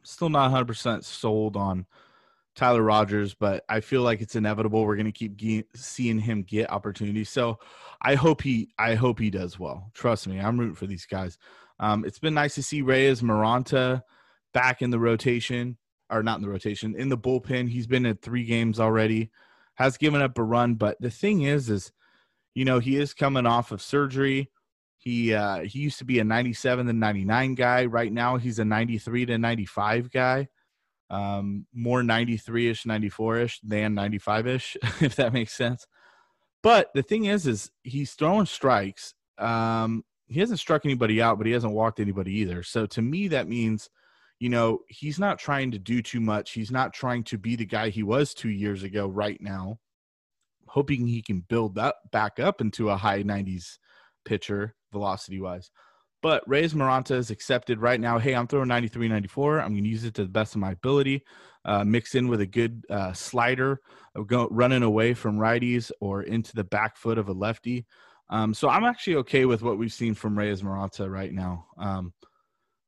still 0.03 0.29
not 0.29 0.43
100 0.43 0.65
percent 0.65 1.05
sold 1.05 1.57
on 1.57 1.85
Tyler 2.55 2.81
Rogers, 2.81 3.33
but 3.33 3.63
I 3.67 3.81
feel 3.81 4.01
like 4.01 4.21
it's 4.21 4.35
inevitable. 4.35 4.85
We're 4.85 4.95
going 4.95 5.11
to 5.11 5.11
keep 5.11 5.35
ge- 5.35 5.65
seeing 5.75 6.19
him 6.19 6.43
get 6.43 6.71
opportunities. 6.71 7.29
So 7.29 7.59
I 8.01 8.15
hope 8.15 8.41
he 8.41 8.69
I 8.79 8.95
hope 8.95 9.19
he 9.19 9.29
does 9.29 9.59
well. 9.59 9.91
Trust 9.93 10.27
me, 10.27 10.39
I'm 10.39 10.57
rooting 10.57 10.75
for 10.75 10.87
these 10.87 11.05
guys. 11.05 11.37
Um, 11.79 12.05
it's 12.05 12.19
been 12.19 12.33
nice 12.33 12.55
to 12.55 12.63
see 12.63 12.81
Reyes 12.81 13.21
Moronta 13.21 14.01
back 14.53 14.81
in 14.81 14.89
the 14.89 14.99
rotation, 14.99 15.77
or 16.09 16.23
not 16.23 16.37
in 16.37 16.43
the 16.43 16.49
rotation, 16.49 16.95
in 16.95 17.09
the 17.09 17.17
bullpen. 17.17 17.69
He's 17.69 17.87
been 17.87 18.05
in 18.05 18.15
three 18.17 18.45
games 18.45 18.79
already, 18.79 19.31
has 19.75 19.97
given 19.97 20.21
up 20.21 20.37
a 20.37 20.43
run. 20.43 20.75
But 20.75 20.97
the 21.01 21.11
thing 21.11 21.41
is, 21.41 21.69
is 21.69 21.91
you 22.53 22.63
know 22.63 22.79
he 22.79 22.95
is 22.95 23.13
coming 23.13 23.45
off 23.45 23.73
of 23.73 23.81
surgery. 23.81 24.49
He 25.05 25.33
uh, 25.33 25.61
he 25.61 25.79
used 25.79 25.99
to 25.99 26.05
be 26.05 26.19
a 26.19 26.23
97 26.23 26.87
to 26.87 26.93
99 26.93 27.55
guy. 27.55 27.85
Right 27.85 28.11
now, 28.11 28.37
he's 28.37 28.59
a 28.59 28.65
93 28.65 29.27
to 29.27 29.37
95 29.37 30.11
guy. 30.11 30.49
Um, 31.11 31.67
more 31.71 32.01
93 32.01 32.69
ish, 32.69 32.85
94 32.85 33.37
ish 33.37 33.59
than 33.61 33.93
95 33.93 34.47
ish, 34.47 34.77
if 35.01 35.15
that 35.15 35.33
makes 35.33 35.53
sense. 35.53 35.85
But 36.63 36.89
the 36.95 37.03
thing 37.03 37.25
is, 37.25 37.45
is 37.45 37.69
he's 37.83 38.13
throwing 38.13 38.47
strikes. 38.47 39.13
Um, 39.37 40.03
he 40.27 40.39
hasn't 40.39 40.59
struck 40.59 40.83
anybody 40.83 41.21
out, 41.21 41.37
but 41.37 41.45
he 41.45 41.53
hasn't 41.53 41.73
walked 41.73 41.99
anybody 41.99 42.33
either. 42.39 42.63
So 42.63 42.87
to 42.87 43.01
me, 43.03 43.27
that 43.27 43.47
means 43.47 43.89
you 44.39 44.49
know, 44.49 44.79
he's 44.89 45.17
not 45.17 45.39
trying 45.39 45.71
to 45.71 45.79
do 45.79 46.01
too 46.01 46.19
much. 46.19 46.51
He's 46.51 46.71
not 46.71 46.93
trying 46.93 47.23
to 47.25 47.37
be 47.37 47.55
the 47.55 47.65
guy 47.65 47.89
he 47.89 48.03
was 48.03 48.33
two 48.33 48.49
years 48.49 48.83
ago 48.83 49.07
right 49.07 49.39
now. 49.41 49.79
Hoping 50.67 51.07
he 51.07 51.21
can 51.21 51.39
build 51.47 51.75
that 51.75 51.95
back 52.11 52.39
up 52.39 52.59
into 52.59 52.89
a 52.89 52.97
high 52.97 53.23
90s 53.23 53.77
pitcher 54.25 54.75
velocity 54.95 55.41
wise. 55.41 55.69
But 56.21 56.43
Reyes 56.47 56.73
Moronta 56.73 57.15
is 57.15 57.29
accepted 57.29 57.79
right 57.79 57.99
now. 57.99 58.17
Hey, 58.17 58.33
I'm 58.33 58.47
throwing 58.47 58.69
93, 58.69 59.09
94. 59.09 59.59
I'm 59.59 59.73
going 59.73 59.83
to 59.83 59.89
use 59.89 60.05
it 60.05 60.15
to 60.15 60.23
the 60.23 60.29
best 60.29 60.55
of 60.55 60.61
my 60.61 60.71
ability. 60.71 61.23
Uh, 61.65 61.83
mix 61.83 62.15
in 62.15 62.27
with 62.29 62.41
a 62.41 62.45
good 62.45 62.83
uh, 62.89 63.13
slider, 63.13 63.81
go, 64.25 64.47
running 64.49 64.83
away 64.83 65.13
from 65.13 65.37
righties 65.37 65.91
or 65.99 66.23
into 66.23 66.55
the 66.55 66.63
back 66.63 66.97
foot 66.97 67.17
of 67.17 67.27
a 67.27 67.33
lefty. 67.33 67.85
Um, 68.29 68.53
so 68.53 68.69
I'm 68.69 68.85
actually 68.85 69.17
okay 69.17 69.45
with 69.45 69.61
what 69.61 69.77
we've 69.77 69.93
seen 69.93 70.15
from 70.15 70.37
Reyes 70.37 70.61
Moronta 70.61 71.11
right 71.11 71.31
now. 71.31 71.67
Um, 71.77 72.13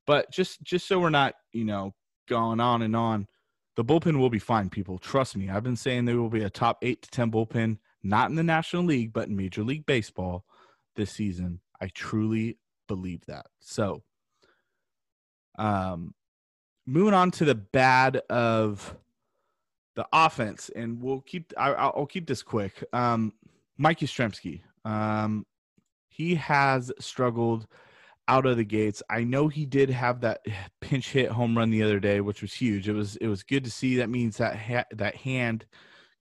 but 0.07 0.31
just 0.31 0.63
just 0.63 0.87
so 0.87 0.99
we're 0.99 1.09
not, 1.09 1.35
you 1.51 1.65
know, 1.65 1.93
going 2.27 2.59
on 2.59 2.81
and 2.81 2.95
on, 2.95 3.27
the 3.75 3.85
bullpen 3.85 4.17
will 4.17 4.29
be 4.29 4.39
fine, 4.39 4.69
people. 4.69 4.97
Trust 4.97 5.37
me. 5.37 5.49
I've 5.49 5.63
been 5.63 5.75
saying 5.75 6.05
there 6.05 6.17
will 6.17 6.29
be 6.29 6.43
a 6.43 6.49
top 6.49 6.79
eight 6.81 7.03
to 7.03 7.09
ten 7.11 7.29
bullpen, 7.29 7.77
not 8.01 8.29
in 8.29 8.35
the 8.35 8.43
National 8.43 8.83
League, 8.83 9.13
but 9.13 9.27
in 9.27 9.35
Major 9.35 9.63
League 9.63 9.85
Baseball 9.85 10.45
this 10.95 11.11
season. 11.11 11.61
I 11.81 11.87
truly 11.87 12.57
believe 12.87 13.25
that. 13.27 13.47
So 13.59 14.03
um 15.57 16.13
moving 16.85 17.13
on 17.13 17.31
to 17.31 17.45
the 17.45 17.55
bad 17.55 18.17
of 18.29 18.95
the 19.95 20.07
offense, 20.13 20.69
and 20.75 21.01
we'll 21.01 21.21
keep 21.21 21.51
I, 21.57 21.91
will 21.95 22.05
keep 22.05 22.27
this 22.27 22.43
quick. 22.43 22.83
Um, 22.93 23.33
Mike 23.77 23.99
Yastrzemski, 23.99 24.61
um, 24.85 25.45
he 26.07 26.35
has 26.35 26.91
struggled 26.99 27.67
out 28.27 28.45
of 28.45 28.57
the 28.57 28.63
gates. 28.63 29.01
I 29.09 29.23
know 29.23 29.47
he 29.47 29.65
did 29.65 29.89
have 29.89 30.21
that 30.21 30.41
pinch 30.81 31.11
hit 31.11 31.29
home 31.29 31.57
run 31.57 31.69
the 31.69 31.83
other 31.83 31.99
day, 31.99 32.21
which 32.21 32.41
was 32.41 32.53
huge. 32.53 32.87
It 32.87 32.93
was 32.93 33.17
it 33.17 33.27
was 33.27 33.43
good 33.43 33.63
to 33.65 33.71
see. 33.71 33.97
That 33.97 34.09
means 34.09 34.37
that 34.37 34.55
ha- 34.55 34.85
that 34.93 35.15
hand, 35.15 35.65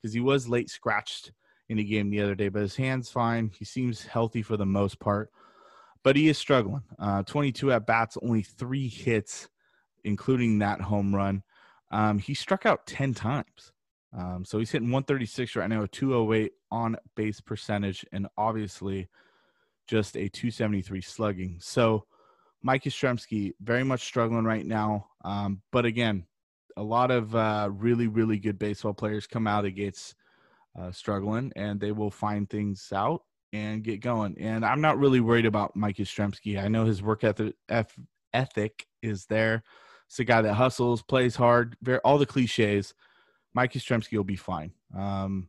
because 0.01 0.12
he 0.12 0.21
was 0.21 0.49
late 0.49 0.71
scratched 0.71 1.33
in 1.69 1.77
the 1.77 1.85
game 1.85 2.11
the 2.11 2.23
other 2.23 2.35
day, 2.35 2.49
but 2.49 2.62
his 2.62 2.77
hand's 2.77 3.11
fine. 3.11 3.51
He 3.59 3.64
seems 3.64 4.05
healthy 4.05 4.40
for 4.42 4.57
the 4.57 4.66
most 4.66 4.99
part, 5.01 5.31
but 6.07 6.14
he 6.14 6.29
is 6.29 6.38
struggling. 6.38 6.85
Uh, 7.01 7.25
22 7.25 7.73
at 7.73 7.85
bats, 7.85 8.16
only 8.23 8.40
three 8.40 8.87
hits, 8.87 9.49
including 10.05 10.61
that 10.61 10.81
home 10.81 11.12
run. 11.12 11.42
Um, 11.90 12.21
he 12.21 12.33
struck 12.33 12.64
out 12.64 12.87
10 12.87 13.12
times. 13.12 13.73
Um, 14.16 14.45
so 14.45 14.61
he's 14.61 14.71
hitting 14.71 14.92
136 14.92 15.57
right 15.57 15.69
now, 15.69 15.83
a 15.83 15.88
208 15.88 16.53
on 16.71 16.97
base 17.16 17.40
percentage, 17.40 18.07
and 18.12 18.29
obviously 18.38 19.09
just 19.88 20.16
a 20.16 20.29
273 20.29 21.01
slugging. 21.01 21.57
So 21.61 22.05
Mike 22.62 22.85
Yastrzemski 22.85 23.55
very 23.61 23.83
much 23.83 24.05
struggling 24.05 24.45
right 24.45 24.64
now. 24.64 25.09
Um, 25.25 25.61
but 25.73 25.87
again, 25.87 26.25
a 26.77 26.85
lot 26.85 27.11
of 27.11 27.35
uh, 27.35 27.69
really, 27.73 28.07
really 28.07 28.38
good 28.38 28.61
baseball 28.61 28.95
players 28.95 29.27
come 29.27 29.49
out 29.49 29.59
of 29.59 29.64
the 29.64 29.71
gates 29.73 30.14
uh, 30.79 30.92
struggling, 30.92 31.53
and 31.57 31.81
they 31.81 31.90
will 31.90 32.12
find 32.12 32.49
things 32.49 32.92
out 32.95 33.25
and 33.53 33.83
get 33.83 34.01
going. 34.01 34.37
And 34.39 34.65
I'm 34.65 34.81
not 34.81 34.99
really 34.99 35.21
worried 35.21 35.47
about 35.47 35.77
Mike 35.77 35.97
Yastrzemski. 35.97 36.63
I 36.63 36.69
know 36.69 36.85
his 36.85 37.03
work 37.03 37.25
ethic, 37.25 38.87
is 39.03 39.27
there. 39.27 39.63
It's 40.09 40.19
a 40.19 40.25
guy 40.25 40.43
that 40.43 40.55
hustles, 40.55 41.03
plays 41.03 41.37
hard, 41.37 41.77
all 42.05 42.19
the 42.19 42.27
cliches. 42.27 42.95
Mike 43.55 43.73
Yastrzemski 43.73 44.17
will 44.17 44.25
be 44.25 44.37
fine. 44.37 44.73
Um, 44.97 45.49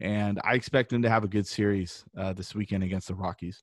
and 0.00 0.40
I 0.44 0.54
expect 0.54 0.92
him 0.92 1.02
to 1.02 1.10
have 1.10 1.24
a 1.24 1.28
good 1.28 1.46
series 1.46 2.04
uh, 2.16 2.32
this 2.32 2.54
weekend 2.54 2.82
against 2.82 3.08
the 3.08 3.14
Rockies. 3.14 3.62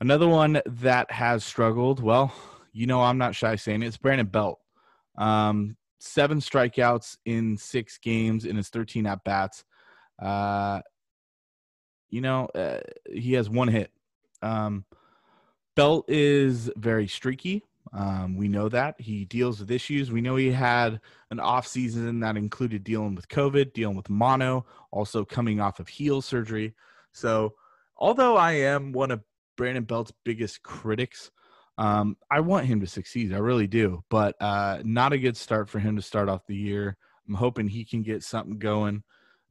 Another 0.00 0.28
one 0.28 0.60
that 0.66 1.10
has 1.10 1.44
struggled, 1.44 2.02
well, 2.02 2.32
you 2.72 2.86
know, 2.86 3.02
I'm 3.02 3.18
not 3.18 3.34
shy 3.34 3.56
saying 3.56 3.82
it, 3.82 3.86
it's 3.86 3.96
Brandon 3.96 4.26
Belt. 4.26 4.58
Um, 5.16 5.76
seven 5.98 6.38
strikeouts 6.38 7.16
in 7.24 7.56
six 7.56 7.98
games 7.98 8.44
in 8.44 8.56
his 8.56 8.68
13 8.68 9.06
at 9.06 9.24
bats. 9.24 9.64
Uh, 10.20 10.80
you 12.14 12.20
know, 12.20 12.46
uh, 12.54 12.78
he 13.12 13.32
has 13.32 13.50
one 13.50 13.66
hit. 13.66 13.90
Um, 14.40 14.84
Belt 15.74 16.04
is 16.06 16.70
very 16.76 17.08
streaky. 17.08 17.64
Um, 17.92 18.36
we 18.36 18.46
know 18.46 18.68
that 18.68 19.00
he 19.00 19.24
deals 19.24 19.58
with 19.58 19.72
issues. 19.72 20.12
We 20.12 20.20
know 20.20 20.36
he 20.36 20.52
had 20.52 21.00
an 21.32 21.40
off 21.40 21.66
season 21.66 22.20
that 22.20 22.36
included 22.36 22.84
dealing 22.84 23.16
with 23.16 23.28
COVID, 23.28 23.72
dealing 23.72 23.96
with 23.96 24.08
mono, 24.08 24.64
also 24.92 25.24
coming 25.24 25.60
off 25.60 25.80
of 25.80 25.88
heel 25.88 26.22
surgery. 26.22 26.74
So, 27.10 27.54
although 27.96 28.36
I 28.36 28.52
am 28.52 28.92
one 28.92 29.10
of 29.10 29.20
Brandon 29.56 29.82
Belt's 29.82 30.12
biggest 30.24 30.62
critics, 30.62 31.32
um, 31.78 32.16
I 32.30 32.38
want 32.38 32.66
him 32.66 32.78
to 32.78 32.86
succeed. 32.86 33.34
I 33.34 33.38
really 33.38 33.66
do. 33.66 34.04
But 34.08 34.36
uh, 34.40 34.82
not 34.84 35.12
a 35.12 35.18
good 35.18 35.36
start 35.36 35.68
for 35.68 35.80
him 35.80 35.96
to 35.96 36.02
start 36.02 36.28
off 36.28 36.46
the 36.46 36.54
year. 36.54 36.96
I'm 37.26 37.34
hoping 37.34 37.66
he 37.66 37.84
can 37.84 38.02
get 38.02 38.22
something 38.22 38.60
going 38.60 39.02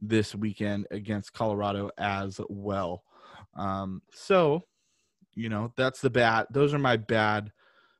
this 0.07 0.35
weekend 0.35 0.87
against 0.91 1.33
Colorado 1.33 1.89
as 1.97 2.39
well. 2.49 3.03
Um, 3.55 4.01
so, 4.13 4.63
you 5.35 5.49
know, 5.49 5.71
that's 5.77 6.01
the 6.01 6.09
bad. 6.09 6.47
Those 6.51 6.73
are 6.73 6.79
my 6.79 6.97
bad 6.97 7.51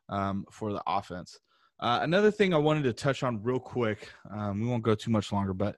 um, 0.10 0.46
for 0.52 0.74
the 0.74 0.84
offense. 0.86 1.40
Uh, 1.80 2.00
another 2.02 2.32
thing 2.32 2.54
I 2.54 2.58
wanted 2.58 2.84
to 2.84 2.94
touch 2.94 3.24
on 3.24 3.42
real 3.42 3.60
quick. 3.60 4.10
Um, 4.32 4.62
we 4.62 4.68
won't 4.68 4.84
go 4.84 4.96
too 4.96 5.12
much 5.12 5.32
longer, 5.32 5.54
but 5.54 5.78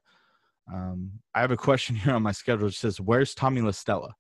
um, 0.72 1.12
I 1.34 1.42
have 1.42 1.52
a 1.52 1.58
question 1.58 1.96
here 2.04 2.14
on 2.14 2.24
my 2.24 2.32
schedule. 2.32 2.68
It 2.68 2.74
says, 2.74 3.00
"Where's 3.00 3.34
Tommy 3.34 3.62
LaStella?" 3.62 4.12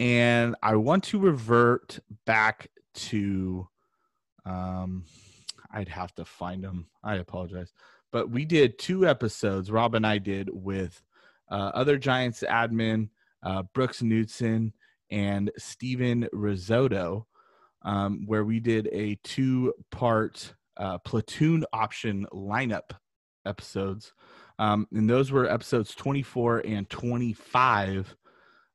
And 0.00 0.54
I 0.62 0.76
want 0.76 1.04
to 1.04 1.18
revert 1.18 1.98
back 2.24 2.68
to. 2.94 3.68
Um, 4.44 5.04
I'd 5.70 5.88
have 5.88 6.14
to 6.14 6.24
find 6.24 6.64
him. 6.64 6.86
I 7.04 7.16
apologize, 7.16 7.72
but 8.12 8.30
we 8.30 8.44
did 8.44 8.78
two 8.78 9.06
episodes. 9.06 9.70
Rob 9.70 9.94
and 9.94 10.06
I 10.06 10.18
did 10.18 10.50
with 10.52 11.02
uh, 11.50 11.70
other 11.74 11.98
Giants 11.98 12.44
admin 12.48 13.08
uh, 13.42 13.62
Brooks 13.74 14.02
Knudson 14.02 14.72
and 15.10 15.50
Steven 15.56 16.28
Risotto 16.32 17.26
um, 17.82 18.24
where 18.26 18.44
we 18.44 18.60
did 18.60 18.88
a 18.92 19.16
two 19.24 19.72
part 19.90 20.54
uh, 20.76 20.98
platoon 20.98 21.64
option 21.72 22.26
lineup 22.32 22.90
episodes. 23.46 24.12
Um, 24.58 24.86
and 24.92 25.08
those 25.08 25.30
were 25.30 25.48
episodes 25.48 25.94
24 25.94 26.60
and 26.66 26.88
25 26.90 28.16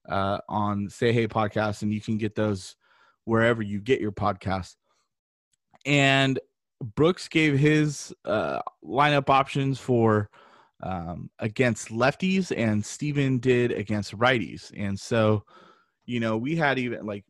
uh, 0.09 0.39
on 0.47 0.89
Say 0.89 1.11
Hey 1.11 1.27
podcast. 1.27 1.81
And 1.81 1.93
you 1.93 2.01
can 2.01 2.17
get 2.17 2.35
those 2.35 2.75
wherever 3.25 3.61
you 3.61 3.79
get 3.79 4.01
your 4.01 4.11
podcast. 4.11 4.75
And 5.85 6.39
Brooks 6.83 7.27
gave 7.27 7.57
his 7.57 8.13
uh, 8.25 8.61
lineup 8.83 9.29
options 9.29 9.79
for 9.79 10.29
um, 10.81 11.29
against 11.39 11.89
lefties, 11.89 12.51
and 12.55 12.85
Steven 12.85 13.39
did 13.39 13.71
against 13.71 14.17
righties. 14.17 14.71
And 14.77 14.99
so, 14.99 15.43
you 16.05 16.19
know, 16.19 16.37
we 16.37 16.55
had 16.55 16.77
even 16.77 17.05
like 17.05 17.25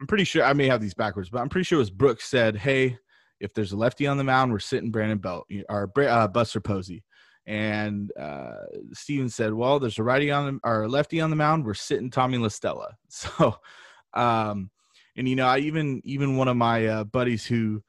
I'm 0.00 0.06
pretty 0.06 0.24
sure 0.24 0.44
I 0.44 0.52
may 0.52 0.68
have 0.68 0.80
these 0.80 0.94
backwards, 0.94 1.30
but 1.30 1.40
I'm 1.40 1.48
pretty 1.48 1.64
sure 1.64 1.76
it 1.76 1.80
was 1.80 1.90
Brooks 1.90 2.26
said, 2.26 2.56
"Hey, 2.56 2.98
if 3.40 3.54
there's 3.54 3.72
a 3.72 3.76
lefty 3.76 4.06
on 4.06 4.16
the 4.16 4.24
mound, 4.24 4.52
we're 4.52 4.58
sitting 4.58 4.90
Brandon 4.90 5.18
Belt 5.18 5.46
or 5.68 5.90
uh, 5.96 6.28
Buster 6.28 6.60
Posey." 6.60 7.04
And 7.46 8.10
uh, 8.18 8.56
Steven 8.92 9.28
said, 9.28 9.54
"Well, 9.54 9.78
there's 9.78 9.98
a 9.98 10.02
righty 10.02 10.30
on 10.30 10.60
or 10.64 10.88
lefty 10.88 11.20
on 11.20 11.30
the 11.30 11.36
mound, 11.36 11.64
we're 11.64 11.74
sitting 11.74 12.10
Tommy 12.10 12.38
LaStella." 12.38 12.92
So, 13.08 13.56
um, 14.12 14.70
and 15.16 15.28
you 15.28 15.36
know, 15.36 15.46
I 15.46 15.58
even 15.58 16.00
even 16.04 16.36
one 16.36 16.48
of 16.48 16.56
my 16.56 16.86
uh, 16.86 17.04
buddies 17.04 17.46
who 17.46 17.82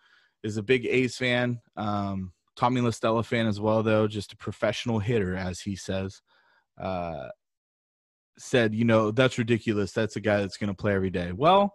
is 0.45 0.57
a 0.57 0.63
big 0.63 0.85
A's 0.85 1.17
fan, 1.17 1.59
um, 1.75 2.31
Tommy 2.55 2.81
LaStella 2.81 3.25
fan 3.25 3.47
as 3.47 3.59
well, 3.59 3.83
though, 3.83 4.07
just 4.07 4.33
a 4.33 4.37
professional 4.37 4.99
hitter, 4.99 5.35
as 5.35 5.59
he 5.59 5.75
says. 5.75 6.21
Uh, 6.79 7.27
said, 8.37 8.73
you 8.75 8.85
know, 8.85 9.11
that's 9.11 9.37
ridiculous. 9.37 9.91
That's 9.91 10.15
a 10.15 10.21
guy 10.21 10.41
that's 10.41 10.57
going 10.57 10.69
to 10.69 10.73
play 10.73 10.93
every 10.93 11.09
day. 11.09 11.31
Well, 11.31 11.73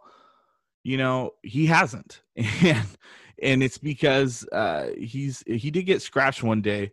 you 0.82 0.96
know 0.96 1.32
he 1.42 1.66
hasn't 1.66 2.22
and 2.36 2.86
and 3.42 3.62
it's 3.62 3.78
because 3.78 4.46
uh 4.52 4.88
he's 4.98 5.42
he 5.46 5.70
did 5.70 5.84
get 5.84 6.02
scratched 6.02 6.42
one 6.42 6.62
day 6.62 6.90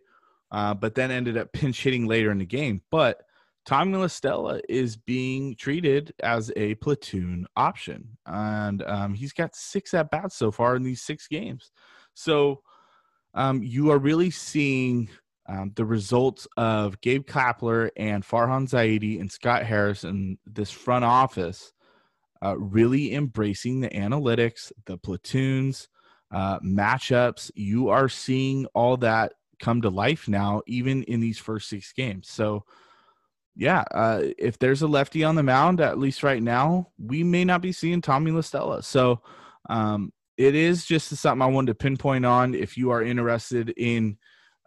uh 0.50 0.74
but 0.74 0.94
then 0.94 1.10
ended 1.10 1.36
up 1.36 1.52
pinch 1.52 1.82
hitting 1.82 2.06
later 2.06 2.30
in 2.30 2.38
the 2.38 2.46
game 2.46 2.80
but 2.90 3.22
Tommy 3.68 3.98
LaStella 3.98 4.62
is 4.66 4.96
being 4.96 5.54
treated 5.54 6.14
as 6.22 6.50
a 6.56 6.74
platoon 6.76 7.46
option, 7.54 8.16
and 8.24 8.82
um, 8.84 9.12
he's 9.12 9.34
got 9.34 9.54
six 9.54 9.92
at 9.92 10.10
bats 10.10 10.36
so 10.36 10.50
far 10.50 10.74
in 10.74 10.82
these 10.82 11.02
six 11.02 11.28
games. 11.28 11.70
So 12.14 12.62
um, 13.34 13.62
you 13.62 13.90
are 13.90 13.98
really 13.98 14.30
seeing 14.30 15.10
um, 15.44 15.72
the 15.76 15.84
results 15.84 16.48
of 16.56 16.98
Gabe 17.02 17.26
Kapler 17.26 17.90
and 17.98 18.24
Farhan 18.24 18.66
Zaidi 18.66 19.20
and 19.20 19.30
Scott 19.30 19.64
Harris 19.64 20.02
and 20.02 20.38
this 20.46 20.70
front 20.70 21.04
office 21.04 21.74
uh, 22.42 22.56
really 22.56 23.12
embracing 23.14 23.80
the 23.80 23.90
analytics, 23.90 24.72
the 24.86 24.96
platoons, 24.96 25.90
uh, 26.30 26.58
matchups. 26.60 27.50
You 27.54 27.90
are 27.90 28.08
seeing 28.08 28.64
all 28.72 28.96
that 28.96 29.34
come 29.60 29.82
to 29.82 29.90
life 29.90 30.26
now, 30.26 30.62
even 30.66 31.02
in 31.02 31.20
these 31.20 31.36
first 31.36 31.68
six 31.68 31.92
games. 31.92 32.30
So, 32.30 32.64
yeah, 33.58 33.84
uh, 33.90 34.22
if 34.38 34.58
there's 34.58 34.80
a 34.80 34.86
lefty 34.86 35.24
on 35.24 35.34
the 35.34 35.42
mound, 35.42 35.80
at 35.80 35.98
least 35.98 36.22
right 36.22 36.42
now, 36.42 36.88
we 36.98 37.22
may 37.22 37.44
not 37.44 37.60
be 37.60 37.72
seeing 37.72 38.00
Tommy 38.00 38.30
LaStella. 38.30 38.82
So, 38.82 39.20
um, 39.68 40.12
it 40.38 40.54
is 40.54 40.86
just 40.86 41.08
something 41.08 41.42
I 41.42 41.46
wanted 41.46 41.72
to 41.72 41.74
pinpoint 41.74 42.24
on. 42.24 42.54
If 42.54 42.76
you 42.76 42.90
are 42.90 43.02
interested 43.02 43.70
in 43.70 44.16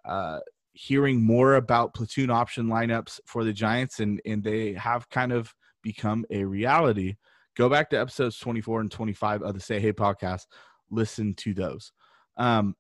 uh, 0.06 0.40
hearing 0.74 1.24
more 1.24 1.56
about 1.56 1.94
platoon 1.94 2.30
option 2.30 2.68
lineups 2.68 3.22
for 3.26 3.44
the 3.44 3.54
Giants, 3.54 4.00
and 4.00 4.22
and 4.26 4.44
they 4.44 4.74
have 4.74 5.10
kind 5.10 5.32
of 5.32 5.52
become 5.82 6.26
a 6.30 6.44
reality 6.44 7.16
go 7.56 7.70
back 7.70 7.90
to 7.90 8.00
episodes 8.00 8.38
24 8.40 8.82
and 8.82 8.92
25 8.92 9.44
of 9.44 9.54
the 9.54 9.60
Say 9.60 9.80
Hey 9.80 9.94
podcast. 9.94 10.46
Listen 10.90 11.34
to 11.36 11.54
those. 11.54 11.92
Um, 12.38 12.76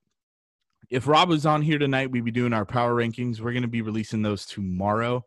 if 0.89 1.07
Rob 1.07 1.29
was 1.29 1.45
on 1.45 1.61
here 1.61 1.77
tonight, 1.77 2.11
we'd 2.11 2.25
be 2.25 2.31
doing 2.31 2.53
our 2.53 2.65
power 2.65 2.93
rankings. 2.95 3.39
We're 3.39 3.53
going 3.53 3.61
to 3.61 3.67
be 3.67 3.81
releasing 3.81 4.21
those 4.21 4.45
tomorrow. 4.45 5.23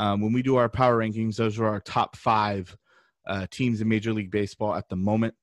Um, 0.00 0.22
when 0.22 0.32
we 0.32 0.42
do 0.42 0.56
our 0.56 0.70
power 0.70 0.96
rankings, 0.96 1.36
those 1.36 1.58
are 1.58 1.66
our 1.66 1.80
top 1.80 2.16
five 2.16 2.74
uh, 3.26 3.46
teams 3.50 3.82
in 3.82 3.88
Major 3.88 4.14
League 4.14 4.30
Baseball 4.30 4.74
at 4.74 4.88
the 4.88 4.96
moment. 4.96 5.34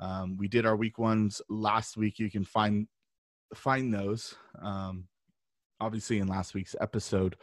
Um, 0.00 0.38
we 0.38 0.48
did 0.48 0.64
our 0.64 0.76
week 0.76 0.98
ones 0.98 1.42
last 1.50 1.94
week. 1.98 2.18
You 2.18 2.30
can 2.30 2.42
find 2.42 2.88
find 3.54 3.92
those 3.92 4.34
um, 4.62 5.08
obviously 5.78 6.20
in 6.20 6.26
last 6.26 6.54
week's 6.54 6.74
episode 6.80 7.36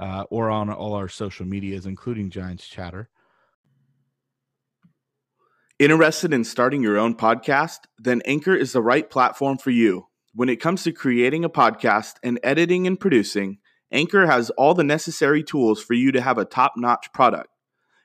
uh, 0.00 0.24
or 0.30 0.50
on 0.50 0.68
all 0.68 0.94
our 0.94 1.06
social 1.06 1.46
medias, 1.46 1.86
including 1.86 2.28
Giants 2.28 2.66
Chatter. 2.66 3.08
Interested 5.78 6.34
in 6.34 6.42
starting 6.42 6.82
your 6.82 6.98
own 6.98 7.14
podcast? 7.14 7.82
Then 7.98 8.20
Anchor 8.24 8.56
is 8.56 8.72
the 8.72 8.82
right 8.82 9.08
platform 9.08 9.58
for 9.58 9.70
you. 9.70 10.08
When 10.34 10.48
it 10.48 10.56
comes 10.56 10.82
to 10.82 10.92
creating 10.92 11.44
a 11.44 11.48
podcast 11.48 12.14
and 12.24 12.40
editing 12.42 12.88
and 12.88 12.98
producing, 12.98 13.59
Anchor 13.92 14.26
has 14.26 14.50
all 14.50 14.74
the 14.74 14.84
necessary 14.84 15.42
tools 15.42 15.82
for 15.82 15.94
you 15.94 16.12
to 16.12 16.20
have 16.20 16.38
a 16.38 16.44
top 16.44 16.74
notch 16.76 17.12
product. 17.12 17.48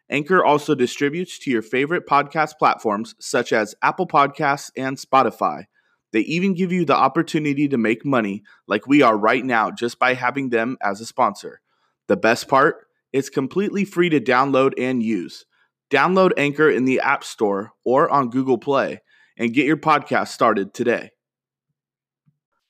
Anchor 0.10 0.43
also 0.43 0.76
distributes 0.76 1.39
to 1.39 1.52
your 1.52 1.62
favorite 1.62 2.08
podcast 2.08 2.58
platforms 2.60 3.15
such 3.19 3.52
as 3.52 3.76
Apple 3.82 4.08
Podcasts 4.08 4.71
and 4.78 4.98
Spotify. 4.98 5.65
They 6.12 6.21
even 6.21 6.54
give 6.54 6.71
you 6.71 6.86
the 6.86 6.95
opportunity 6.95 7.67
to 7.67 7.78
make 7.78 8.06
money 8.06 8.43
like 8.67 8.88
we 8.88 9.02
are 9.02 9.17
right 9.17 9.43
now 9.43 9.71
just 9.71 10.00
by 10.00 10.13
having 10.13 10.50
them 10.50 10.78
as 10.82 11.02
a 11.02 11.06
sponsor. 11.06 11.62
The 12.08 12.17
best 12.17 12.48
part? 12.48 12.88
It's 13.12 13.30
completely 13.30 13.86
free 13.86 14.10
to 14.10 14.19
download 14.19 14.74
and 14.78 15.02
use. 15.02 15.45
Download 15.91 16.32
Anchor 16.38 16.69
in 16.69 16.86
the 16.86 17.00
App 17.00 17.24
Store 17.24 17.71
or 17.84 18.10
on 18.10 18.30
Google 18.30 18.58
Play 18.58 19.02
and 19.38 19.54
get 19.54 19.65
your 19.65 19.78
podcast 19.78 20.30
started 20.30 20.74
today. 20.74 21.12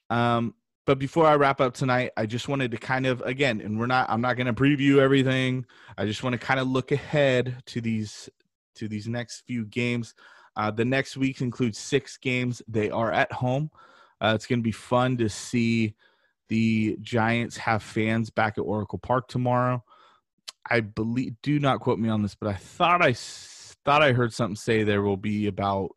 Um, 0.10 0.54
but 0.86 1.00
before 1.00 1.26
I 1.26 1.36
wrap 1.36 1.60
up 1.60 1.74
tonight, 1.74 2.12
I 2.16 2.28
just 2.28 2.48
wanted 2.48 2.72
to 2.72 2.78
kind 2.78 3.06
of 3.06 3.22
again, 3.22 3.60
and 3.62 3.80
we're 3.80 3.88
not 3.88 4.10
I'm 4.10 4.22
not 4.22 4.38
going 4.38 4.48
to 4.48 4.54
preview 4.54 5.00
everything. 5.00 5.66
I 5.98 6.06
just 6.06 6.24
want 6.24 6.34
to 6.34 6.38
kind 6.40 6.60
of 6.60 6.68
look 6.68 6.92
ahead 6.92 7.64
to 7.68 7.82
these 7.82 8.30
to 8.76 8.88
these 8.88 9.08
next 9.08 9.42
few 9.48 9.66
games. 9.66 10.14
Uh, 10.56 10.72
the 10.72 10.86
next 10.86 11.18
week 11.18 11.42
includes 11.42 11.78
six 11.78 12.18
games. 12.18 12.62
They 12.68 12.90
are 12.90 13.12
at 13.12 13.32
home. 13.32 13.72
Uh, 14.22 14.34
it's 14.36 14.46
going 14.46 14.60
to 14.60 14.64
be 14.64 14.72
fun 14.72 15.18
to 15.18 15.28
see 15.28 15.96
the 16.48 16.98
Giants 17.02 17.58
have 17.58 17.84
fans 17.84 18.30
back 18.30 18.58
at 18.58 18.62
Oracle 18.62 19.00
Park 19.00 19.28
tomorrow. 19.28 19.84
I 20.70 20.82
believe. 20.82 21.34
Do 21.42 21.60
not 21.60 21.80
quote 21.80 22.00
me 22.00 22.10
on 22.10 22.22
this, 22.22 22.36
but 22.36 22.50
I 22.50 22.56
thought 22.56 23.02
I 23.02 23.14
thought 23.14 24.04
I 24.04 24.14
heard 24.14 24.34
something 24.34 24.56
say 24.56 24.84
there 24.84 25.02
will 25.02 25.18
be 25.18 25.48
about 25.48 25.96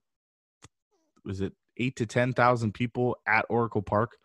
was 1.24 1.42
it 1.42 1.52
eight 1.76 1.96
to 1.96 2.06
ten 2.06 2.32
thousand 2.32 2.72
people 2.72 3.18
at 3.26 3.44
Oracle 3.50 3.82
Park 3.82 4.16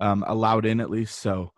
um, 0.00 0.24
allowed 0.26 0.66
in 0.66 0.80
at 0.80 0.90
least. 0.90 1.18
So 1.18 1.52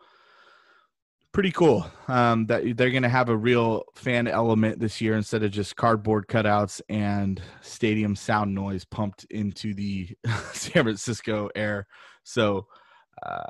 pretty 1.33 1.53
cool 1.53 1.87
um, 2.09 2.47
that 2.47 2.77
they're 2.77 2.91
going 2.91 3.05
to 3.05 3.09
have 3.09 3.29
a 3.29 3.37
real 3.37 3.85
fan 3.95 4.27
element 4.27 4.81
this 4.81 5.01
year 5.01 5.15
instead 5.15 5.43
of 5.43 5.51
just 5.51 5.77
cardboard 5.77 6.27
cutouts 6.27 6.81
and 6.89 7.41
stadium 7.61 8.17
sound 8.17 8.55
noise 8.55 8.85
pumped 8.85 9.25
into 9.31 9.73
the 9.75 10.09
San 10.53 10.83
Francisco 10.83 11.49
air. 11.55 11.87
So 12.25 12.67
uh, 13.23 13.45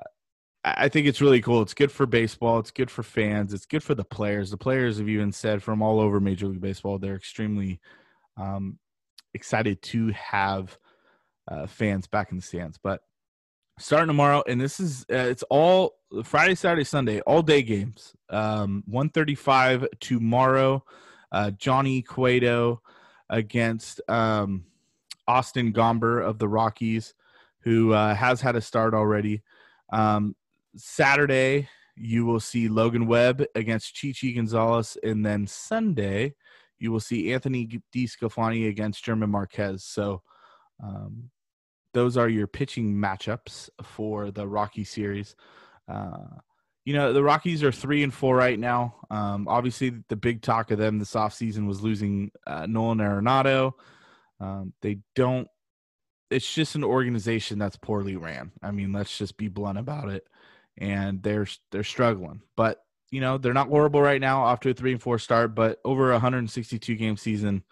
I 0.63 0.89
think 0.89 1.07
it's 1.07 1.23
really 1.23 1.41
cool. 1.41 1.63
It's 1.63 1.75
good 1.75 1.91
for 1.91 2.05
baseball. 2.05 2.59
It's 2.59 2.71
good 2.71 2.91
for 2.91 3.03
fans. 3.03 3.55
It's 3.55 3.67
good 3.67 3.83
for 3.83 3.95
the 3.95 4.05
players. 4.05 4.51
The 4.51 4.59
players 4.59 4.99
have 4.99 5.09
even 5.09 5.33
said 5.33 5.63
from 5.63 5.81
all 5.81 6.01
over 6.01 6.21
Major 6.21 6.49
League 6.49 6.61
Baseball 6.61 6.99
they're 6.99 7.17
extremely 7.17 7.81
um, 8.37 8.79
excited 9.33 9.81
to 9.83 10.09
have 10.09 10.77
uh, 11.49 11.67
fans 11.67 12.07
back 12.07 12.31
in 12.31 12.37
the 12.37 12.43
stands. 12.43 12.79
But 12.83 13.01
starting 13.81 14.09
tomorrow, 14.09 14.45
and 14.47 14.61
this 14.61 14.79
is 14.79 15.05
uh, 15.11 15.17
it's 15.17 15.43
all 15.51 15.97
Friday, 16.23 16.55
Saturday, 16.55 16.85
Sunday, 16.85 17.21
all 17.23 17.43
day 17.43 17.63
games. 17.63 18.15
Um, 18.29 18.85
one 18.87 19.09
thirty-five 19.09 19.87
tomorrow. 20.01 20.85
Uh, 21.33 21.51
Johnny 21.53 22.03
Cueto 22.03 22.83
against 23.29 24.01
um, 24.09 24.65
Austin 25.29 25.73
Gomber 25.73 26.25
of 26.25 26.39
the 26.39 26.49
Rockies, 26.49 27.15
who 27.61 27.93
uh, 27.93 28.15
has 28.15 28.41
had 28.41 28.57
a 28.57 28.61
start 28.61 28.95
already. 28.95 29.43
Um, 29.93 30.35
Saturday, 30.77 31.69
you 31.97 32.25
will 32.25 32.41
see 32.41 32.69
Logan 32.69 33.07
Webb 33.07 33.45
against 33.55 33.95
Chichi 33.95 34.33
Gonzalez, 34.33 34.97
and 35.05 35.25
then 35.25 35.47
Sunday, 35.47 36.35
you 36.79 36.91
will 36.91 37.01
see 37.01 37.33
Anthony 37.33 37.81
DeSclafani 37.95 38.69
against 38.69 39.05
German 39.05 39.31
Marquez. 39.31 39.85
So, 39.85 40.23
um, 40.83 41.31
those 41.93 42.17
are 42.17 42.29
your 42.29 42.47
pitching 42.47 42.95
matchups 42.95 43.69
for 43.83 44.31
the 44.31 44.47
Rocky 44.47 44.85
series. 44.85 45.35
Uh, 45.89 46.27
you 46.85 46.95
know, 46.95 47.13
the 47.13 47.23
Rockies 47.23 47.63
are 47.63 47.73
three 47.73 48.03
and 48.03 48.13
four 48.13 48.37
right 48.37 48.59
now. 48.59 48.97
Um, 49.11 49.47
obviously, 49.49 50.03
the 50.09 50.17
big 50.17 50.43
talk 50.43 50.71
of 50.71 50.79
them 50.79 50.99
this 50.99 51.15
offseason 51.15 51.67
was 51.67 51.83
losing 51.83 52.31
uh, 52.47 52.67
Nolan 52.67 52.99
Arenado. 52.99 53.73
Um, 54.41 54.73
they 54.81 54.99
don't, 55.15 55.47
it's 56.31 56.53
just 56.53 56.77
an 56.77 56.85
organization 56.85 57.59
that's 57.59 57.77
poorly 57.77 58.17
ran. 58.17 58.53
I 58.63 58.71
mean, 58.71 58.93
let's 58.93 59.17
just 59.17 59.37
be 59.37 59.49
blunt 59.49 59.79
about 59.79 60.09
it. 60.09 60.27
And 60.79 61.23
they're, 61.23 61.47
they're 61.71 61.85
struggling. 61.85 62.41
But, 62.57 62.83
you 63.11 63.21
know, 63.21 63.37
they're 63.37 63.53
not 63.53 63.69
horrible 63.69 64.01
right 64.01 64.21
now 64.21 64.45
off 64.45 64.61
to 64.61 64.71
a 64.71 64.75
three 64.75 64.93
and 64.93 65.03
four 65.03 65.19
start, 65.19 65.55
but 65.55 65.81
over 65.85 66.11
a 66.11 66.15
162 66.15 66.95
game 66.95 67.17
season, 67.17 67.63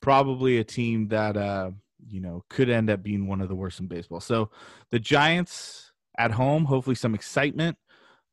probably 0.00 0.58
a 0.58 0.64
team 0.64 1.08
that, 1.08 1.36
uh, 1.36 1.72
you 2.08 2.20
know, 2.20 2.44
could 2.48 2.70
end 2.70 2.90
up 2.90 3.02
being 3.02 3.26
one 3.26 3.40
of 3.40 3.48
the 3.48 3.54
worst 3.54 3.80
in 3.80 3.86
baseball. 3.86 4.20
So 4.20 4.50
the 4.90 4.98
Giants 4.98 5.92
at 6.18 6.32
home, 6.32 6.64
hopefully 6.64 6.96
some 6.96 7.14
excitement. 7.14 7.76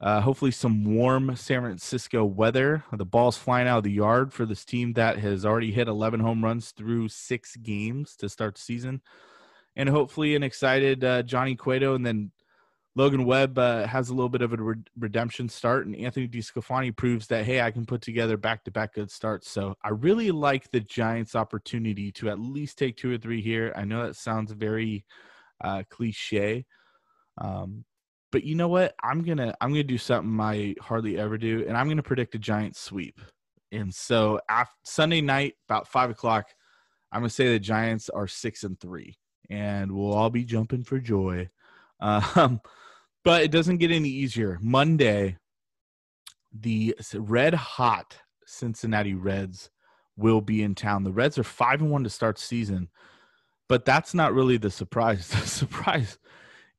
Uh, 0.01 0.19
hopefully, 0.19 0.51
some 0.51 0.83
warm 0.83 1.33
San 1.37 1.61
Francisco 1.61 2.25
weather. 2.25 2.83
The 2.91 3.05
ball's 3.05 3.37
flying 3.37 3.69
out 3.69 3.77
of 3.77 3.83
the 3.85 3.91
yard 3.91 4.33
for 4.33 4.45
this 4.45 4.65
team 4.65 4.91
that 4.93 5.17
has 5.19 5.45
already 5.45 5.71
hit 5.71 5.87
11 5.87 6.19
home 6.19 6.43
runs 6.43 6.71
through 6.71 7.07
six 7.07 7.55
games 7.55 8.17
to 8.17 8.27
start 8.27 8.55
the 8.55 8.61
season. 8.61 9.01
And 9.77 9.87
hopefully, 9.87 10.35
an 10.35 10.43
excited 10.43 11.05
uh, 11.05 11.23
Johnny 11.23 11.55
Cueto 11.55 11.95
and 11.95 12.05
then 12.05 12.32
Logan 12.95 13.25
Webb 13.25 13.57
uh, 13.57 13.87
has 13.87 14.09
a 14.09 14.13
little 14.13 14.29
bit 14.29 14.43
of 14.43 14.53
a 14.53 14.57
re- 14.57 14.75
redemption 14.99 15.49
start, 15.49 15.87
and 15.87 15.95
Anthony 15.95 16.27
DeSclafani 16.27 16.95
proves 16.95 17.25
that 17.27 17.45
hey, 17.45 17.61
I 17.61 17.71
can 17.71 17.85
put 17.85 18.01
together 18.01 18.37
back-to-back 18.37 18.93
good 18.93 19.09
starts. 19.09 19.49
So 19.49 19.75
I 19.83 19.89
really 19.89 20.29
like 20.29 20.69
the 20.69 20.79
Giants' 20.79 21.35
opportunity 21.35 22.11
to 22.13 22.29
at 22.29 22.39
least 22.39 22.77
take 22.77 22.97
two 22.97 23.11
or 23.11 23.17
three 23.17 23.41
here. 23.41 23.73
I 23.75 23.83
know 23.85 24.05
that 24.05 24.15
sounds 24.15 24.51
very 24.51 25.05
uh, 25.63 25.83
cliche, 25.89 26.65
um, 27.39 27.83
but 28.31 28.43
you 28.43 28.53
know 28.53 28.67
what? 28.67 28.93
I'm 29.03 29.23
gonna 29.23 29.55
I'm 29.59 29.69
gonna 29.69 29.83
do 29.83 29.97
something 29.97 30.39
I 30.39 30.75
hardly 30.79 31.17
ever 31.17 31.37
do, 31.39 31.65
and 31.67 31.75
I'm 31.75 31.87
gonna 31.87 32.03
predict 32.03 32.35
a 32.35 32.39
Giants 32.39 32.79
sweep. 32.79 33.19
And 33.71 33.93
so 33.93 34.39
after 34.49 34.75
Sunday 34.83 35.21
night, 35.21 35.55
about 35.67 35.87
five 35.87 36.11
o'clock, 36.11 36.45
I'm 37.11 37.21
gonna 37.21 37.31
say 37.31 37.49
the 37.49 37.59
Giants 37.59 38.09
are 38.09 38.27
six 38.27 38.63
and 38.63 38.79
three, 38.79 39.17
and 39.49 39.91
we'll 39.91 40.13
all 40.13 40.29
be 40.29 40.45
jumping 40.45 40.83
for 40.83 40.99
joy. 40.99 41.49
Um, 41.99 42.59
but 43.23 43.43
it 43.43 43.51
doesn't 43.51 43.77
get 43.77 43.91
any 43.91 44.09
easier. 44.09 44.57
Monday, 44.61 45.37
the 46.53 46.95
red 47.13 47.53
hot 47.53 48.17
Cincinnati 48.45 49.13
Reds 49.13 49.69
will 50.15 50.41
be 50.41 50.61
in 50.61 50.75
town. 50.75 51.03
The 51.03 51.11
Reds 51.11 51.37
are 51.37 51.43
five 51.43 51.81
and 51.81 51.89
one 51.89 52.03
to 52.03 52.09
start 52.09 52.37
season, 52.37 52.89
but 53.67 53.85
that's 53.85 54.13
not 54.13 54.33
really 54.33 54.57
the 54.57 54.71
surprise. 54.71 55.29
The 55.31 55.47
surprise 55.47 56.17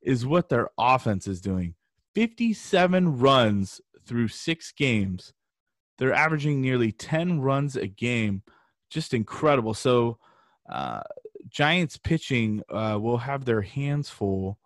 is 0.03 0.27
what 0.27 0.49
their 0.49 0.69
offense 0.79 1.27
is 1.27 1.41
doing 1.41 1.75
57 2.15 3.19
runs 3.19 3.81
through 4.07 4.29
six 4.29 4.71
games. 4.73 5.33
They're 5.99 6.13
averaging 6.13 6.61
nearly 6.61 6.93
10 6.93 7.41
runs 7.41 7.77
a 7.77 7.87
game. 7.87 8.43
Just 8.91 9.15
incredible. 9.15 9.75
So, 9.75 10.19
uh, 10.69 11.01
Giants 11.49 11.97
pitching 11.97 12.63
uh, 12.69 12.99
will 13.01 13.19
have 13.19 13.45
their 13.45 13.63
hands 13.63 14.09
full 14.09 14.59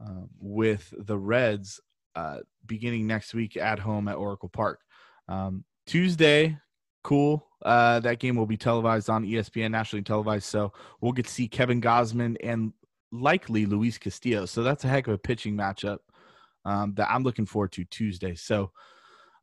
uh, 0.00 0.22
with 0.40 0.92
the 0.96 1.18
Reds 1.18 1.80
uh, 2.16 2.38
beginning 2.66 3.06
next 3.06 3.34
week 3.34 3.56
at 3.56 3.78
home 3.78 4.08
at 4.08 4.16
Oracle 4.16 4.48
Park. 4.48 4.80
Um, 5.28 5.64
Tuesday, 5.86 6.56
cool. 7.02 7.46
Uh, 7.64 8.00
that 8.00 8.18
game 8.18 8.36
will 8.36 8.46
be 8.46 8.56
televised 8.56 9.08
on 9.10 9.24
ESPN, 9.24 9.70
nationally 9.70 10.02
televised. 10.02 10.46
So 10.46 10.72
we'll 11.00 11.12
get 11.12 11.26
to 11.26 11.32
see 11.32 11.48
Kevin 11.48 11.80
Gausman 11.80 12.36
and 12.42 12.72
likely 13.12 13.66
Luis 13.66 13.98
Castillo. 13.98 14.46
So 14.46 14.62
that's 14.62 14.84
a 14.84 14.88
heck 14.88 15.06
of 15.06 15.14
a 15.14 15.18
pitching 15.18 15.56
matchup 15.56 15.98
um, 16.64 16.94
that 16.94 17.10
I'm 17.10 17.22
looking 17.22 17.46
forward 17.46 17.72
to 17.72 17.84
Tuesday. 17.84 18.34
So 18.34 18.72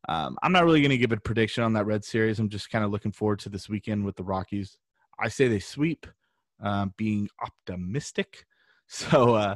um, 0.10 0.38
I'm 0.44 0.52
not 0.52 0.66
really 0.66 0.82
going 0.82 0.92
to 0.92 0.98
give 0.98 1.12
a 1.12 1.18
prediction 1.18 1.64
on 1.64 1.74
that 1.74 1.86
Red 1.86 2.04
Series. 2.04 2.40
I'm 2.40 2.50
just 2.50 2.70
kind 2.70 2.84
of 2.84 2.92
looking 2.92 3.12
forward 3.12 3.40
to 3.40 3.50
this 3.50 3.70
weekend 3.70 4.04
with 4.04 4.16
the 4.16 4.24
Rockies. 4.24 4.78
I 5.20 5.28
say 5.28 5.48
they 5.48 5.60
sweep, 5.60 6.08
uh, 6.64 6.88
being 6.98 7.30
optimistic. 7.44 8.46
So, 8.94 9.36
uh, 9.36 9.56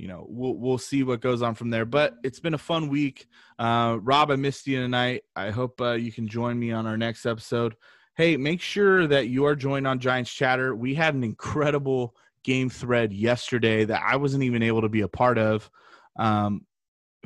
you 0.00 0.08
know, 0.08 0.24
we'll 0.28 0.54
we'll 0.54 0.78
see 0.78 1.02
what 1.02 1.20
goes 1.20 1.42
on 1.42 1.54
from 1.54 1.68
there. 1.68 1.84
But 1.84 2.14
it's 2.24 2.40
been 2.40 2.54
a 2.54 2.58
fun 2.58 2.88
week. 2.88 3.28
Uh, 3.58 3.98
Rob, 4.00 4.30
I 4.30 4.36
missed 4.36 4.66
you 4.66 4.80
tonight. 4.80 5.24
I 5.36 5.50
hope 5.50 5.78
uh, 5.80 5.92
you 5.92 6.10
can 6.10 6.26
join 6.26 6.58
me 6.58 6.72
on 6.72 6.86
our 6.86 6.96
next 6.96 7.26
episode. 7.26 7.76
Hey, 8.16 8.36
make 8.38 8.62
sure 8.62 9.06
that 9.06 9.28
you 9.28 9.44
are 9.44 9.54
joined 9.54 9.86
on 9.86 10.00
Giants 10.00 10.32
Chatter. 10.32 10.74
We 10.74 10.94
had 10.94 11.14
an 11.14 11.22
incredible 11.22 12.16
game 12.44 12.70
thread 12.70 13.12
yesterday 13.12 13.84
that 13.84 14.02
I 14.02 14.16
wasn't 14.16 14.42
even 14.42 14.62
able 14.62 14.80
to 14.80 14.88
be 14.88 15.02
a 15.02 15.08
part 15.08 15.36
of 15.36 15.70
um, 16.18 16.66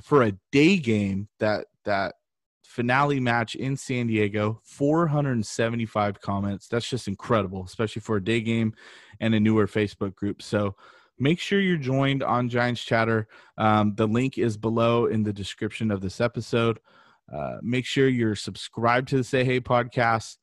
for 0.03 0.23
a 0.25 0.33
day 0.51 0.77
game 0.77 1.29
that 1.39 1.67
that 1.85 2.17
finale 2.65 3.21
match 3.21 3.55
in 3.55 3.77
San 3.77 4.09
Diego 4.09 4.61
475 4.65 6.21
comments 6.21 6.67
that's 6.67 6.91
just 6.91 7.07
incredible 7.07 7.63
especially 7.65 8.01
for 8.01 8.17
a 8.17 8.25
day 8.25 8.41
game 8.41 8.75
and 9.21 9.33
a 9.33 9.39
newer 9.39 9.69
Facebook 9.69 10.17
group 10.17 10.43
so 10.43 10.75
make 11.18 11.38
sure 11.38 11.61
you're 11.61 11.77
joined 11.77 12.22
on 12.22 12.48
Giants 12.48 12.83
Chatter 12.83 13.29
um, 13.59 13.94
the 13.96 14.07
link 14.07 14.38
is 14.38 14.57
below 14.57 15.07
in 15.07 15.22
the 15.22 15.33
description 15.33 15.90
of 15.90 16.00
this 16.00 16.20
episode 16.20 16.79
uh, 17.33 17.57
make 17.62 17.87
sure 17.87 18.09
you're 18.09 18.37
subscribed 18.37 19.09
to 19.09 19.16
the 19.16 19.24
Say 19.24 19.44
Hey 19.44 19.61
podcast 19.61 20.37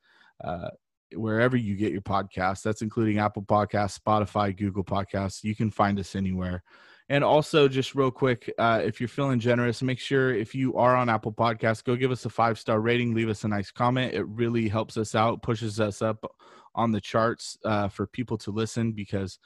uh, 0.43 0.69
wherever 1.13 1.55
you 1.55 1.75
get 1.75 1.91
your 1.91 2.01
podcasts. 2.01 2.63
That's 2.63 2.81
including 2.81 3.19
Apple 3.19 3.43
Podcasts, 3.43 3.99
Spotify, 3.99 4.55
Google 4.55 4.83
Podcasts. 4.83 5.43
You 5.43 5.55
can 5.55 5.69
find 5.69 5.99
us 5.99 6.15
anywhere. 6.15 6.63
And 7.09 7.23
also, 7.23 7.67
just 7.67 7.93
real 7.93 8.11
quick, 8.11 8.51
uh, 8.57 8.81
if 8.83 9.01
you're 9.01 9.09
feeling 9.09 9.39
generous, 9.39 9.81
make 9.81 9.99
sure 9.99 10.33
if 10.33 10.55
you 10.55 10.75
are 10.75 10.95
on 10.95 11.09
Apple 11.09 11.33
Podcasts, 11.33 11.83
go 11.83 11.95
give 11.95 12.11
us 12.11 12.25
a 12.25 12.29
five 12.29 12.57
star 12.57 12.79
rating, 12.79 13.13
leave 13.13 13.29
us 13.29 13.43
a 13.43 13.49
nice 13.49 13.69
comment. 13.69 14.13
It 14.13 14.25
really 14.27 14.69
helps 14.69 14.95
us 14.95 15.13
out, 15.13 15.41
pushes 15.41 15.79
us 15.79 16.01
up 16.01 16.25
on 16.73 16.91
the 16.91 17.01
charts 17.01 17.57
uh, 17.65 17.89
for 17.89 18.07
people 18.07 18.37
to 18.37 18.51
listen 18.51 18.93
because 18.93 19.39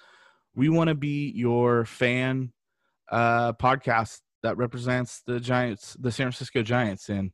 we 0.56 0.70
want 0.70 0.88
to 0.88 0.96
be 0.96 1.32
your 1.36 1.86
fan 1.86 2.52
uh, 3.12 3.54
podcast 3.54 4.22
that 4.44 4.58
represents 4.58 5.22
the 5.26 5.40
Giants, 5.40 5.96
the 6.00 6.12
San 6.12 6.26
Francisco 6.26 6.64
Giants. 6.64 7.10
And 7.10 7.32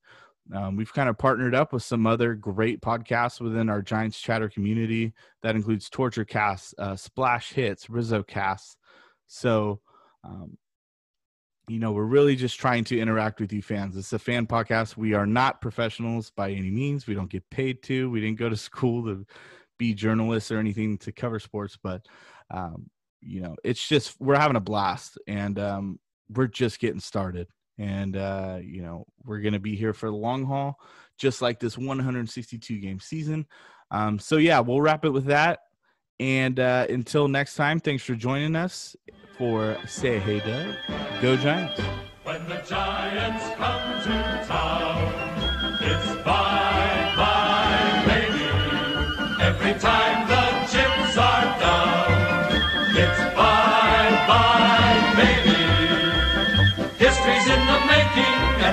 um, 0.55 0.75
we've 0.75 0.93
kind 0.93 1.09
of 1.09 1.17
partnered 1.17 1.53
up 1.53 1.71
with 1.71 1.83
some 1.83 2.07
other 2.07 2.33
great 2.33 2.81
podcasts 2.81 3.39
within 3.39 3.69
our 3.69 3.81
Giants 3.81 4.19
chatter 4.19 4.49
community. 4.49 5.13
That 5.43 5.55
includes 5.55 5.89
Torture 5.89 6.25
Casts, 6.25 6.73
uh, 6.79 6.95
Splash 6.95 7.53
Hits, 7.53 7.89
Rizzo 7.89 8.23
Casts. 8.23 8.75
So, 9.27 9.81
um, 10.23 10.57
you 11.67 11.79
know, 11.79 11.91
we're 11.91 12.03
really 12.03 12.35
just 12.35 12.59
trying 12.59 12.83
to 12.85 12.99
interact 12.99 13.39
with 13.39 13.53
you 13.53 13.61
fans. 13.61 13.95
It's 13.95 14.13
a 14.13 14.19
fan 14.19 14.47
podcast. 14.47 14.97
We 14.97 15.13
are 15.13 15.27
not 15.27 15.61
professionals 15.61 16.31
by 16.31 16.51
any 16.51 16.71
means. 16.71 17.07
We 17.07 17.13
don't 17.13 17.29
get 17.29 17.49
paid 17.49 17.83
to. 17.83 18.09
We 18.09 18.19
didn't 18.19 18.39
go 18.39 18.49
to 18.49 18.57
school 18.57 19.05
to 19.05 19.25
be 19.77 19.93
journalists 19.93 20.51
or 20.51 20.59
anything 20.59 20.97
to 20.99 21.11
cover 21.11 21.39
sports, 21.39 21.77
but 21.81 22.05
um, 22.51 22.89
you 23.21 23.41
know, 23.41 23.55
it's 23.63 23.87
just 23.87 24.19
we're 24.19 24.37
having 24.37 24.57
a 24.57 24.61
blast 24.61 25.17
and 25.27 25.57
um, 25.59 25.99
we're 26.29 26.47
just 26.47 26.79
getting 26.79 26.99
started. 26.99 27.47
And 27.77 28.15
uh, 28.15 28.59
you 28.61 28.81
know 28.81 29.05
we're 29.23 29.39
to 29.53 29.59
be 29.59 29.75
here 29.75 29.93
for 29.93 30.07
the 30.07 30.15
long 30.15 30.45
haul 30.45 30.79
just 31.17 31.41
like 31.41 31.59
this 31.59 31.77
162 31.77 32.79
game 32.79 32.99
season. 32.99 33.47
Um, 33.89 34.19
so 34.19 34.37
yeah 34.37 34.59
we'll 34.59 34.81
wrap 34.81 35.05
it 35.05 35.09
with 35.09 35.25
that. 35.25 35.59
And 36.19 36.59
uh, 36.59 36.85
until 36.89 37.27
next 37.27 37.55
time 37.55 37.79
thanks 37.79 38.03
for 38.03 38.13
joining 38.15 38.55
us 38.55 38.95
for 39.37 39.77
say 39.87 40.19
hey 40.19 40.39
doug 40.39 40.75
go 41.21 41.35
giants. 41.37 41.81
When 42.23 42.47
the 42.47 42.61
giants 42.67 43.45
come 43.55 44.01
to 44.03 44.45
town 44.47 45.77
it's 45.81 46.23
bye 46.23 47.13
bye 47.17 48.03
baby. 48.05 49.43
Every 49.43 49.79
time 49.79 50.10